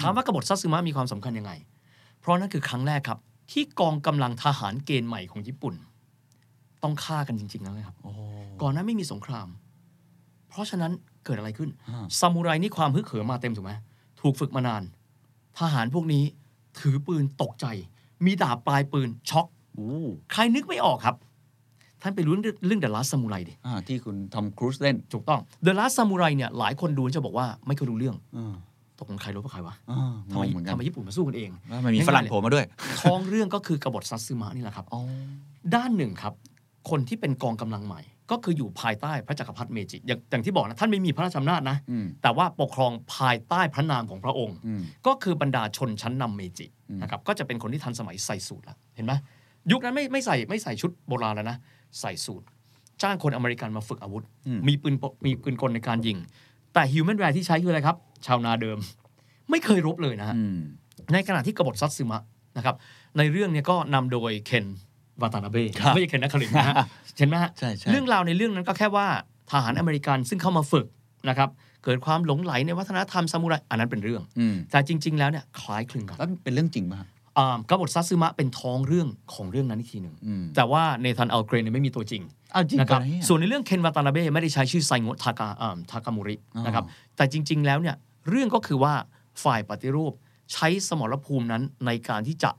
[0.00, 1.52] ถามว่ากบฏซัตสึมะมีความสำคัญยังไง
[2.20, 3.18] เพราะนั่นคือครั้งแรกครับ
[3.52, 5.74] ที่กองกำลังทหารเกณฑ์ใหม่ของญี่ปุ่น
[6.84, 8.12] ต้องฆ่ากันจริงๆแล้วนะครับโอ้
[8.62, 9.48] ก่อนนั้นไม่มีสงคราม
[10.48, 10.92] เพราะฉะนั้น
[11.24, 13.72] เกิดอะไรขึ้นฮะซามูไรนี่ความฮึกเหิมมาเต็มถูกไหม
[14.20, 14.82] ถูกฝึกมานาน
[15.58, 16.24] ทหารพวกนี้
[16.80, 17.66] ถือปืนตกใจ
[18.24, 19.90] มีดาบปลายปืนช็อกโอ้
[20.32, 21.16] ใครนึกไม่ออกครับ
[22.02, 28.54] ท่านไปรู้เรื่องเรื่องเดอะลัสซามูไรดิอ่าที่คุณทอมครูซเล่นถูกต้องเดอะลัสซามูไรเนี่ยหลายคนดูจะบอกว่าไม่เคยรู้เรื่องอ่า
[28.98, 32.64] ตกลงใครรู้ว่าใครวะอ่างทำไมงเหมือนกันทำไมญี่ปุ่นมาสู้กันเองว่ามันมีฝรั่งโผล่มาด้วย
[33.00, 35.00] ท้องเรื่องก็คือกบฏซัตสึมะนี่แหละครับอ๋อ
[35.74, 36.32] ด้านหนึ่งครับ
[36.90, 49.12] คนที่เป็นกองกำลังใหม่ ก็คืออยู่ภายใต้พระจักรพรรดิเมจิอย่างอย่างที่บอกนะท่านไม่มีพระราชอำนาจนะอืมแต่ว่าปกครองภายใต้พระนามของพระองค์อืมก็คือบรรดาชนชั้นนำเมจิอืมนะครับก็จะเป็นคนที่ทันสมัยใส่สูทละเห็นไหม
[49.70, 51.56] ยุคนั้นไม่ไม่ใส่ไม่ใส่ชุดโบราณแล้วนะ
[52.00, 52.46] ใส่สูท
[53.02, 54.24] จ้างคนอเมริกันมาฝึกอาวุธ
[54.68, 56.18] มีปืนมีปืนกลในการยิง
[56.74, 58.78] แต่ humanware ที่ใช้คืออะไรครับ ชาวนาเดิม
[59.50, 60.58] ไม่เคยรบเลยนะฮะอืม
[61.12, 62.22] ในขณะที่กบฏซัตสึมะ
[62.56, 62.76] นะครับ
[63.18, 64.66] ในเรื่องเนี้ก็นำโดยเคน
[65.22, 66.74] วาตานาเบะครับไม่ใช่เคนนักคลินทร์นะฮะ
[67.18, 69.06] เห็นไหมฮะใช่ใช่เรื่องราวในเรื่องนั้นก็แค่ว่า
[69.50, 70.86] ทหารอเมริกันซึ่งเข้ามาฝึก
[71.28, 71.48] นะครับ
[71.84, 77.08] เกิดความหลงไหลในวัฒนธรรมซามูไรอันนั้นเป็นเรื่องอืมแต่จริง ๆ แล้วเนี่ยคล้ายคลึงกันแล้วเป็นเรื่องจริงป่ะฮะ
[77.38, 82.22] อ่ากบฏซัตสึมะเป็นท้องเรื่องของเรื่องนั้นอีกทีหนึ่งอืมแต่ว่าเนธานอัลเกรนเนี่ยไม่มีตัวจริง
[82.54, 86.84] อ้าวจริงนะครับปะเยส่วนในเรื่องเคนวาตานาเบะไม่ได้ใช้ชื่อไซโงะทากาอ่าทากามุริอ๋อนะครับ
[87.16, 87.96] แต่จริง ๆ แล้วเนี่ย
[88.28, 88.94] เรื่องก็คือว่า
[89.44, 90.12] ฝ่ายปฏิรูป
[90.52, 92.50] ใช้สมรภูมินั้นในการที่จะ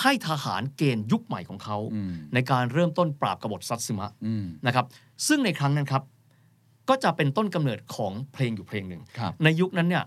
[0.00, 4.86] ให้ทหารเกณฑ์ยุคใหม่ของเขาอืมในการเริ่มต้นปราบกบฏซัตสึมะอืมนะครับ
[5.26, 6.02] ซึ่งในครั้งนั้นครับ
[6.88, 10.04] ก็จะเป็นต้นกำเนิดของเพลงอยู่เพลงหนึ่งครับในยุคนั้นเนี่ย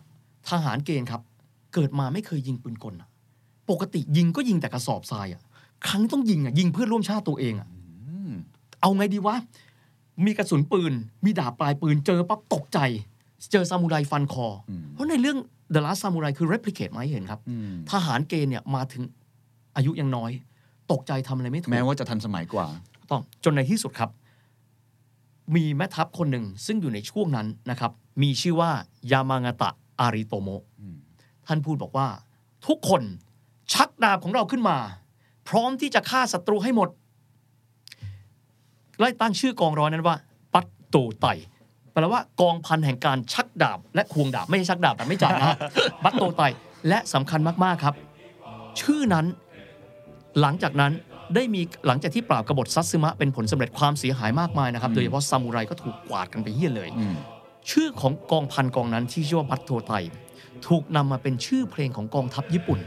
[0.50, 1.22] ทหารเกณฑ์ครับ
[1.74, 3.10] เกิดมาไม่เคยยิงปืนกลอะ
[3.70, 5.42] ปกติยิงก็ยิงแต่กระสอบทรายอะ
[5.88, 8.32] ครั้งนี้ต้องยิงอะยิงเพื่อร่วมชาติตัวเองอะอืม
[8.82, 9.36] เอาไงดีวะ
[10.26, 10.94] มีกระสุนปืน
[11.26, 12.80] มีดาบปลายปืนเจอปั๊บตกใจ
[13.52, 15.38] เจอซามูไรฟันคออมเพราะในเรื่อง
[15.74, 19.04] The Last Samurai คือ replicate มาให้เห็นครับอืมทหารเกณฑ์เนี่ยมาถึง
[19.76, 20.32] อายุยังน้อย
[20.92, 22.68] ตกใจทำอะไรไม่ถูกแม้ว่าจะทันสมัยกว่า
[23.10, 24.10] ต้องจนในที่สุดครับ
[25.56, 27.92] มีแม่ทัพคนหนึ่งซึ่งอยู่ในช่วงนั้นนะครับ
[28.22, 28.72] มีชื่อว่า
[29.12, 29.70] ยามางาตะ
[30.00, 30.96] อาริโตโมะอืม
[31.48, 32.08] ท่านพูดบอกว่า
[32.68, 33.02] ทุกคน
[33.74, 34.78] ชักดาบของเราขึ้นมา
[35.50, 36.90] พร้อมที่จะฆ่าศัตรูให้หมด
[39.00, 40.16] ไล่ตั้งชื่อกองร้อยนั้นว่า
[40.54, 41.28] ปัตโตไต
[41.92, 45.58] แปลว่ากองพันแห่งการชักดาบ และควงดาบ ไม่ใช่ชักดาบแต่ไม่จับนะฮะ
[46.04, 46.44] ปัตโตไต
[46.90, 47.96] และสำคัญมากๆครับ
[48.82, 49.26] ชื่อนั้น
[50.42, 50.92] หลังจากนั้น
[51.36, 57.16] ได้มีหลังจากที่ปราบกบฏซัตซึมะเป็นผลสำเร็จความเสียหายมากมายนะครับ โดยเฉพาะซามูไรก็ถูกกวาดกันไปเฮี้ยนเลยอืม
[57.72, 59.94] ชื่อของกองพันกองนั้นที่ชื่อว่าบัตโตไต
[60.68, 62.80] ถูกนำมาเป็นชื่อเพลงของกองทัพญี่ปุ่น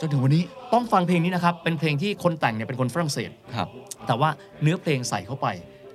[0.00, 3.68] จนถึงวันนี้ต้องฟังเพลงนี้นะครับ เป็นเพลงที่คนแต่งเนี่ยเป็นคนฝรั่งเศสครับ
[4.06, 4.30] แต่ว่า
[4.62, 5.46] เนื้อเพลงใส่เข้าไป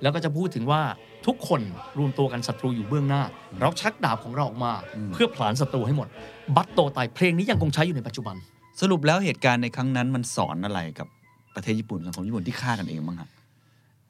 [0.02, 0.80] แล้วก็จะพูดถึงว่า
[1.26, 1.60] ทุกคน
[1.98, 3.22] รวมตัวกันศัตรูอยู่เบื้องหน้า
[3.60, 6.08] เราชักดาบของเราออกมาอืมเพื่อผลาญศัตรูให้หมด
[6.56, 8.36] บัตโตไตเพลงนี้ยังคงใช้อยู่ในปัจจุบัน
[8.80, 11.08] สรุปแล้วเหตุการณ์ในครั้งนั้นมันสอนอะไรกับ
[11.54, 13.28] ประเทศญี่ปุ่นสังคมญี่ปุ่นที่ฆ่ากันเองบ้างครับ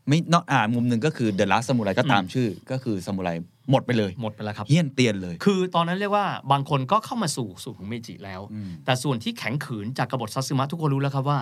[0.09, 3.31] ไม่นอกอ่ามุมหนึ่งก็คือเดอะลัสซามูไรก็ตามชื่อ ก็คือซามูไร
[3.71, 11.39] หมดไปเลยหมดไปแล้วครับเฮี้ยนเตียนเลย คือตอนนั้นเรียกว่าบางคนก็เข้ามาสู่สู่ของเมจิแล้วอืมแต่ส่วนที่แข็งขืนจากกบฏซัตสึมะทุกคนรู้แล้วครับว่า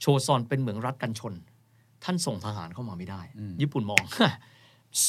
[0.00, 1.34] โชซอนเป็นเหมืองรัฐกันชน
[2.04, 3.22] ท่านส่งทหารเข้ามาไม่ได้
[3.60, 4.04] ญี่ปุ่นมอง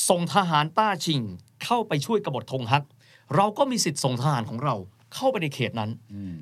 [0.09, 1.19] ส่งทหารต้าชิง
[1.63, 2.83] เข้าไปช่วยกบฏธงฮัก
[3.35, 4.75] เราก็มีสิทธิ์ส่งทหารของเรา
[5.13, 5.89] เข้าไปในเขตนั้น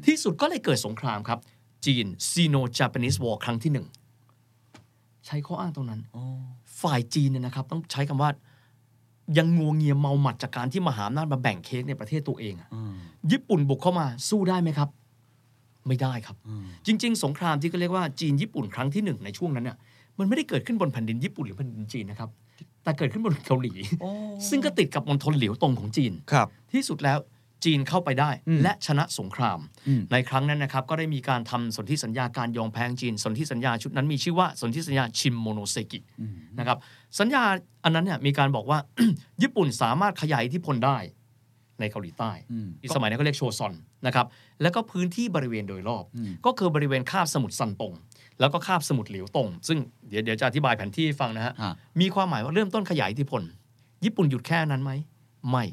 [0.05, 1.39] ที่สุดก็เลยเกิดสงครามครับ
[1.85, 3.87] จีนซีโนจ a p a n e s e War ครั้งที่หนึ่ง
[5.25, 6.01] ใช้ข้ออ้างตรงนั้น
[6.81, 8.29] ฝ่ายจีนเนี่ยนะครับ ต้องใช้คำว่า
[9.37, 12.69] ยังงวงเงียเมาหมัดจากการที่มหาอำนาจมาแบ่งเค้กในประเทศตัวเองอะ
[13.31, 14.89] ญี่ปุ่นบุกเข้ามาสู้ได้ไหมครับ
[15.87, 16.35] ไม่ได้ครับ
[16.85, 19.77] จริง ๆ สงครามที่เขาเรียกว่าจีนญี่ปุ่นครั้งที่หนึ่งในช่วงนั้นเนี่ย
[20.19, 22.29] มันไม่ได้เกิดขึ้นบนแผ่นดินญี่ปุ่นหรือแผ่นดินจีนนะครับ
[22.83, 23.73] แต่เกิดขึ้นบนเกาหลี
[24.49, 27.19] ซึ่งก็ติดกับมณฑลเหลียวตงของจีนครับ ที่สุดแล้ว
[27.65, 35.99] จีนเข้าไปได้อืมและชนะสงครามอืมในครั้งนั้นนะครับก็ได้มีการทำสนธิสัญญาการยอมแพ้จีน สนธิสัญญาชุดนั้นมีชื่อว่าสนธิสัญญาชิโมโนเซกิ
[36.59, 36.77] นะครับ
[37.19, 37.43] สัญญา
[37.83, 38.79] อันนั้นเนี่ยมีการบอกว่า
[39.41, 40.97] ญี่ปุ่นสามารถขยายอิทธิพลได้
[41.79, 43.73] ในเกาหลีใต้อืมที่สมัยนั้นเขาเรียกโชซอน
[44.07, 44.25] นะครับ
[44.61, 47.93] แล้วก็พื้นที่บริเวณโดยรอบอืมก็คือบริเวณคาบสมุทรซันตง
[48.41, 49.77] แล้วก็คาบสมุทรเหลียวตงซึ่ง
[50.09, 53.41] เดี๋ยวเดี๋ยวจะอธิบายแผนที่ให้ฟังนะฮะฮะ มีความหมายว่าเริ่มต้นขยายอิทธิพล
[54.05, 54.91] ญี่ปุ่นหยุดแค่นั้นไหม
[55.51, 55.63] ไม่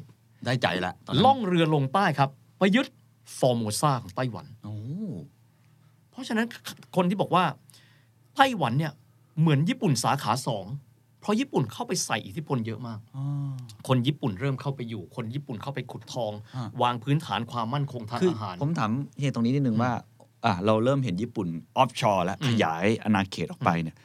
[0.45, 2.87] ได้ใจละตนนั้นล่องเรือลงใต้ครับไปยึด
[3.39, 4.75] ฟอร์โมซาของไต้หวันโอ้
[6.11, 6.47] เพราะฉะนั้น
[6.95, 7.43] คนที่บอกว่า
[8.35, 8.93] ไต้หวันเนี่ย
[9.39, 10.65] เหมือนญี่ปุ่นสาขาสอง
[11.21, 13.51] เพราะญี่ปุ่นเข้าไปใส่อิทธิพลเยอะมากอ่า
[13.87, 19.91] คนญี่ปุ่นเริ่มเข้าไปอยู่ คนญี่ปุ่นเข้าไปขุดทองอะวางพื้นฐานความมั่นคงทางคืออาหาร ผมถามเฮียตรงนี้นิดนึงว่า
[20.45, 23.95] อะเราเริ่มเห็นญี่ปุ่น offshore แล้วอืมขยายอาณาเขตออกไปเนี่ย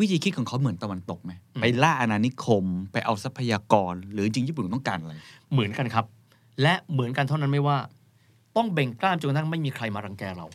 [0.00, 5.12] วิธีคิดของเขาเหมือนตะวันตกไหมอืมไปล่าอาณานิคม ไปเอาทรัพยากร หรือจริงญี่ปุ่นต้องการอะไร
[5.52, 6.04] เหมือนกันครับ
[6.62, 7.76] และเหมือนกันเท่านั้นไม่ว่า
[8.56, 10.46] ต้องเบ่งกล้ามจนกระทั่งไม่มีใครมารังแกเรา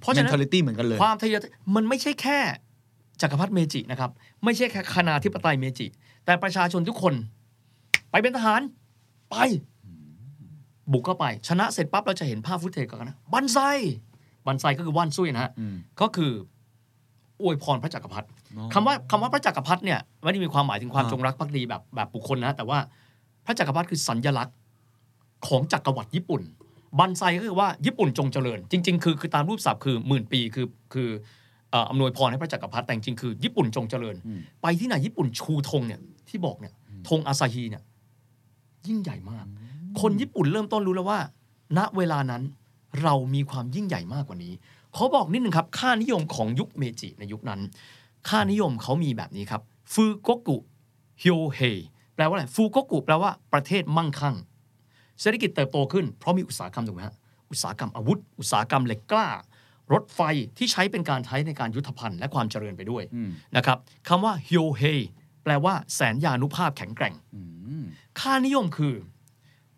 [0.00, 2.38] เพราะฉะนั้น mentality เหมือนกันเลยความทะเยอทะมันไม่ใช่แค่
[3.20, 4.10] จักรพรรดิเมจินะครับ
[4.44, 5.86] ไม่ใช่แค่คณาธิปไตยเมจิ
[6.24, 7.14] แต่ประชาชนทุกคน
[8.10, 8.60] ไปเป็นทหาร
[9.30, 9.36] ไป
[10.92, 13.58] บุกเข้าไป ชนะเสร็จปั๊บเราจะเห็นภาพฟุตเทจกันนะบันไซ
[14.46, 16.32] บันไซก็คือว่านซุยนะฮะอืมก็คือ
[17.42, 18.26] อวยพรพระจักรพรรดิ
[18.56, 22.78] อ๋อคำว่าคำว่าพระจักรพรรดิเนี่ยไม่ได้มีความหมายถึงความอ่าจงรักภักดีแบบแบบบุคคลนะ แต่ว่า
[23.46, 24.56] พระจักรพรรดิคือสัญลักษณ์
[25.46, 26.42] ของจักรวรรดิญี่ปุ่น
[26.98, 31.08] บันไซก็คือว่าญี่ปุ่นจงเจริญ จริง ๆ คือคือตามรูปศัพท์คือหมื่นปีคือคือ
[31.70, 36.74] เอ่ออำนวยพรให้พระจักรพรรดิแต่จริงๆคือญี่ปุ่นจงเจริญอืมไปที่ไหนญี่ปุ่นชูธงเนี่ยที่บอกเนี่ย
[37.08, 37.82] ธงอาซาฮีเนี่ย
[38.86, 39.46] ยิ่งใหญ่มาก
[40.00, 41.20] คนญี่ปุ่นเริ่มต้นรู้แล้วว่า
[41.78, 42.42] ณเวลานั้น
[43.02, 44.52] เรามีความยิ่งใหญ่มากกว่านี้
[44.96, 47.60] ขอบอกนิดหนึ่งครับ ค่านิยมของยุคเมจิในยุคนั้น
[48.28, 49.62] ค่านิยมเขามีแบบนี้ครับ
[49.92, 50.56] ฟูโกกุ
[51.22, 51.60] ฮิโอเฮ
[52.14, 54.36] แปลว่าอะไรฟูโกกุแปลว่าประเทศมั่งคั่ง
[55.20, 57.14] เศรษฐกิจเติบโตขึ้นเพราะมีอุตสาหกรรมถูกไหมฮะ
[57.50, 59.28] อุตสาหกรรมอาวุธ อุตสาหกรรมเหล็กกล้า
[59.92, 60.20] รถไฟ
[60.58, 63.78] ที่ใช้เป็นการใช้ในการยุทธภัณฑ์และความเจริญไปด้วยอืมนะครับ
[64.08, 64.82] คำว่าฮิโอเฮ
[65.44, 67.42] แปลว่าแสนยานุภาพแข็งแกร่งอื
[67.80, 67.84] ม
[68.20, 68.94] ค่านิยมคือ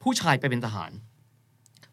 [0.03, 0.91] ผู้ชายไปเป็นทหาร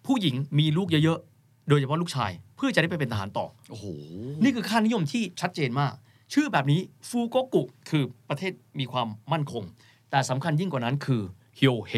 [0.05, 3.85] ผู้หญิงมีลูกเยอะๆ โดยเฉพาะลูกชาย เพื่อจะได้ไปเป็นทหารต่อ โอ้โห
[4.43, 5.93] นี่คือค่านิยมที่ชัดเจนมาก
[6.33, 6.79] ชื่อแบบนี้
[7.09, 9.63] ฟูโกกุคือประเทศมีความมั่นคง
[10.11, 11.21] แต่สำคัญยิ่งกว่านั้นคือ
[11.59, 11.93] ฮิโอเฮ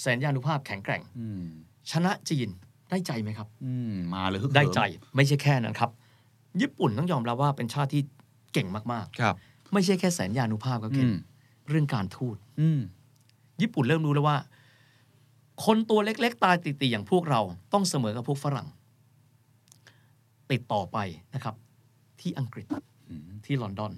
[0.00, 1.44] แสนยานุภาพแข็งแกร่งอืม
[1.90, 2.48] ชนะจีน
[2.90, 4.80] ได้ใจไหมครับอืมมาเลยฮึกเหิมได้ใจ
[5.16, 5.90] ไม่ใช่แค่นั้นครับ
[6.60, 8.02] ญี่ปุ่นต้องยอมรับว่าเป็นชาติที่
[8.52, 11.14] เก่งมากครับๆไม่ใช่แค่แสนยานุภาพก็อืมเก่ง
[11.68, 12.80] เรื่องการทูตอืม
[13.60, 14.36] ญี่ปุ่นเริ่มรู้แล้วว่า
[15.64, 17.40] คนตัวเล็ก ๆ ตาตี่ๆอย่างพวกเรา
[17.72, 18.68] ต้องเสมอกับพวกฝรั่ง
[20.50, 20.98] ติดต่อไป
[21.34, 21.54] นะครับ
[22.20, 22.66] ที่อังกฤษ
[23.46, 23.92] ที่ลอนดอน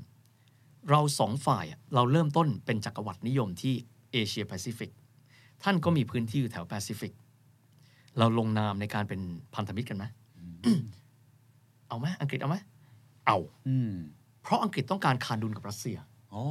[0.91, 3.75] เราสองฝ่ายอะเราเริ่มต้นเป็นจักรวรรดินิยมที่
[4.13, 4.91] เอเชียแปซิฟิก
[5.63, 7.13] ท่านก็มีพื้นที่อยู่แถวแปซิฟิก
[8.19, 9.21] เราลงนามในการเป็น
[9.55, 10.05] พันธมิตรกันไหม
[11.89, 12.57] เอาไหมอังกฤษเอาไหม
[13.27, 13.39] เอา
[13.69, 13.93] อืม
[14.43, 15.97] เพราะอังกฤษต้องการคานดุลกับรัสเซีย
[16.31, 16.43] โอ้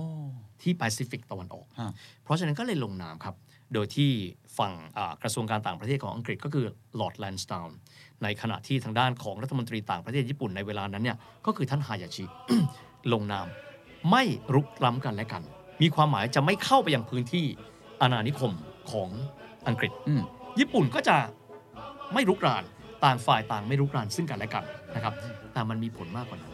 [0.61, 1.91] ที่แปซิฟิกตะวันออกฮะ
[2.23, 3.35] เพราะฉะนั้นก็เลยลงนามครับ
[3.73, 4.11] โดยที่
[4.57, 6.65] ฝั่งอ่ากระทรวงการต่างประเทศของอังกฤษก็คือ
[6.99, 7.77] ลอร์ดแลนสดาวน์
[8.23, 12.25] ในขณะที่ทางด้านของรัฐมนตรีต่างประเทศญี่ปุ่นในเวลานั้นเนี่ยก็คือท่านฮายาชิ
[13.13, 13.47] ลงนาม
[14.11, 14.23] ไม่
[14.55, 15.43] รุกล้ำกันและกัน
[15.81, 17.45] มีความหมายจะไม่เข้าไปยังพื้นที่
[18.01, 18.51] อาณานิคม
[18.91, 19.09] ของ
[19.67, 20.21] อังกฤษอืม
[20.59, 21.17] ญี่ปุ่นก็จะ
[22.13, 22.63] ไม่รุกราน
[23.03, 24.63] ต่างฝ่ายต่างไม่รุกรานซึ่งกันและกัน
[24.95, 25.13] นะครับ
[25.53, 26.53] แต่มันมีผลมากกว่านั้น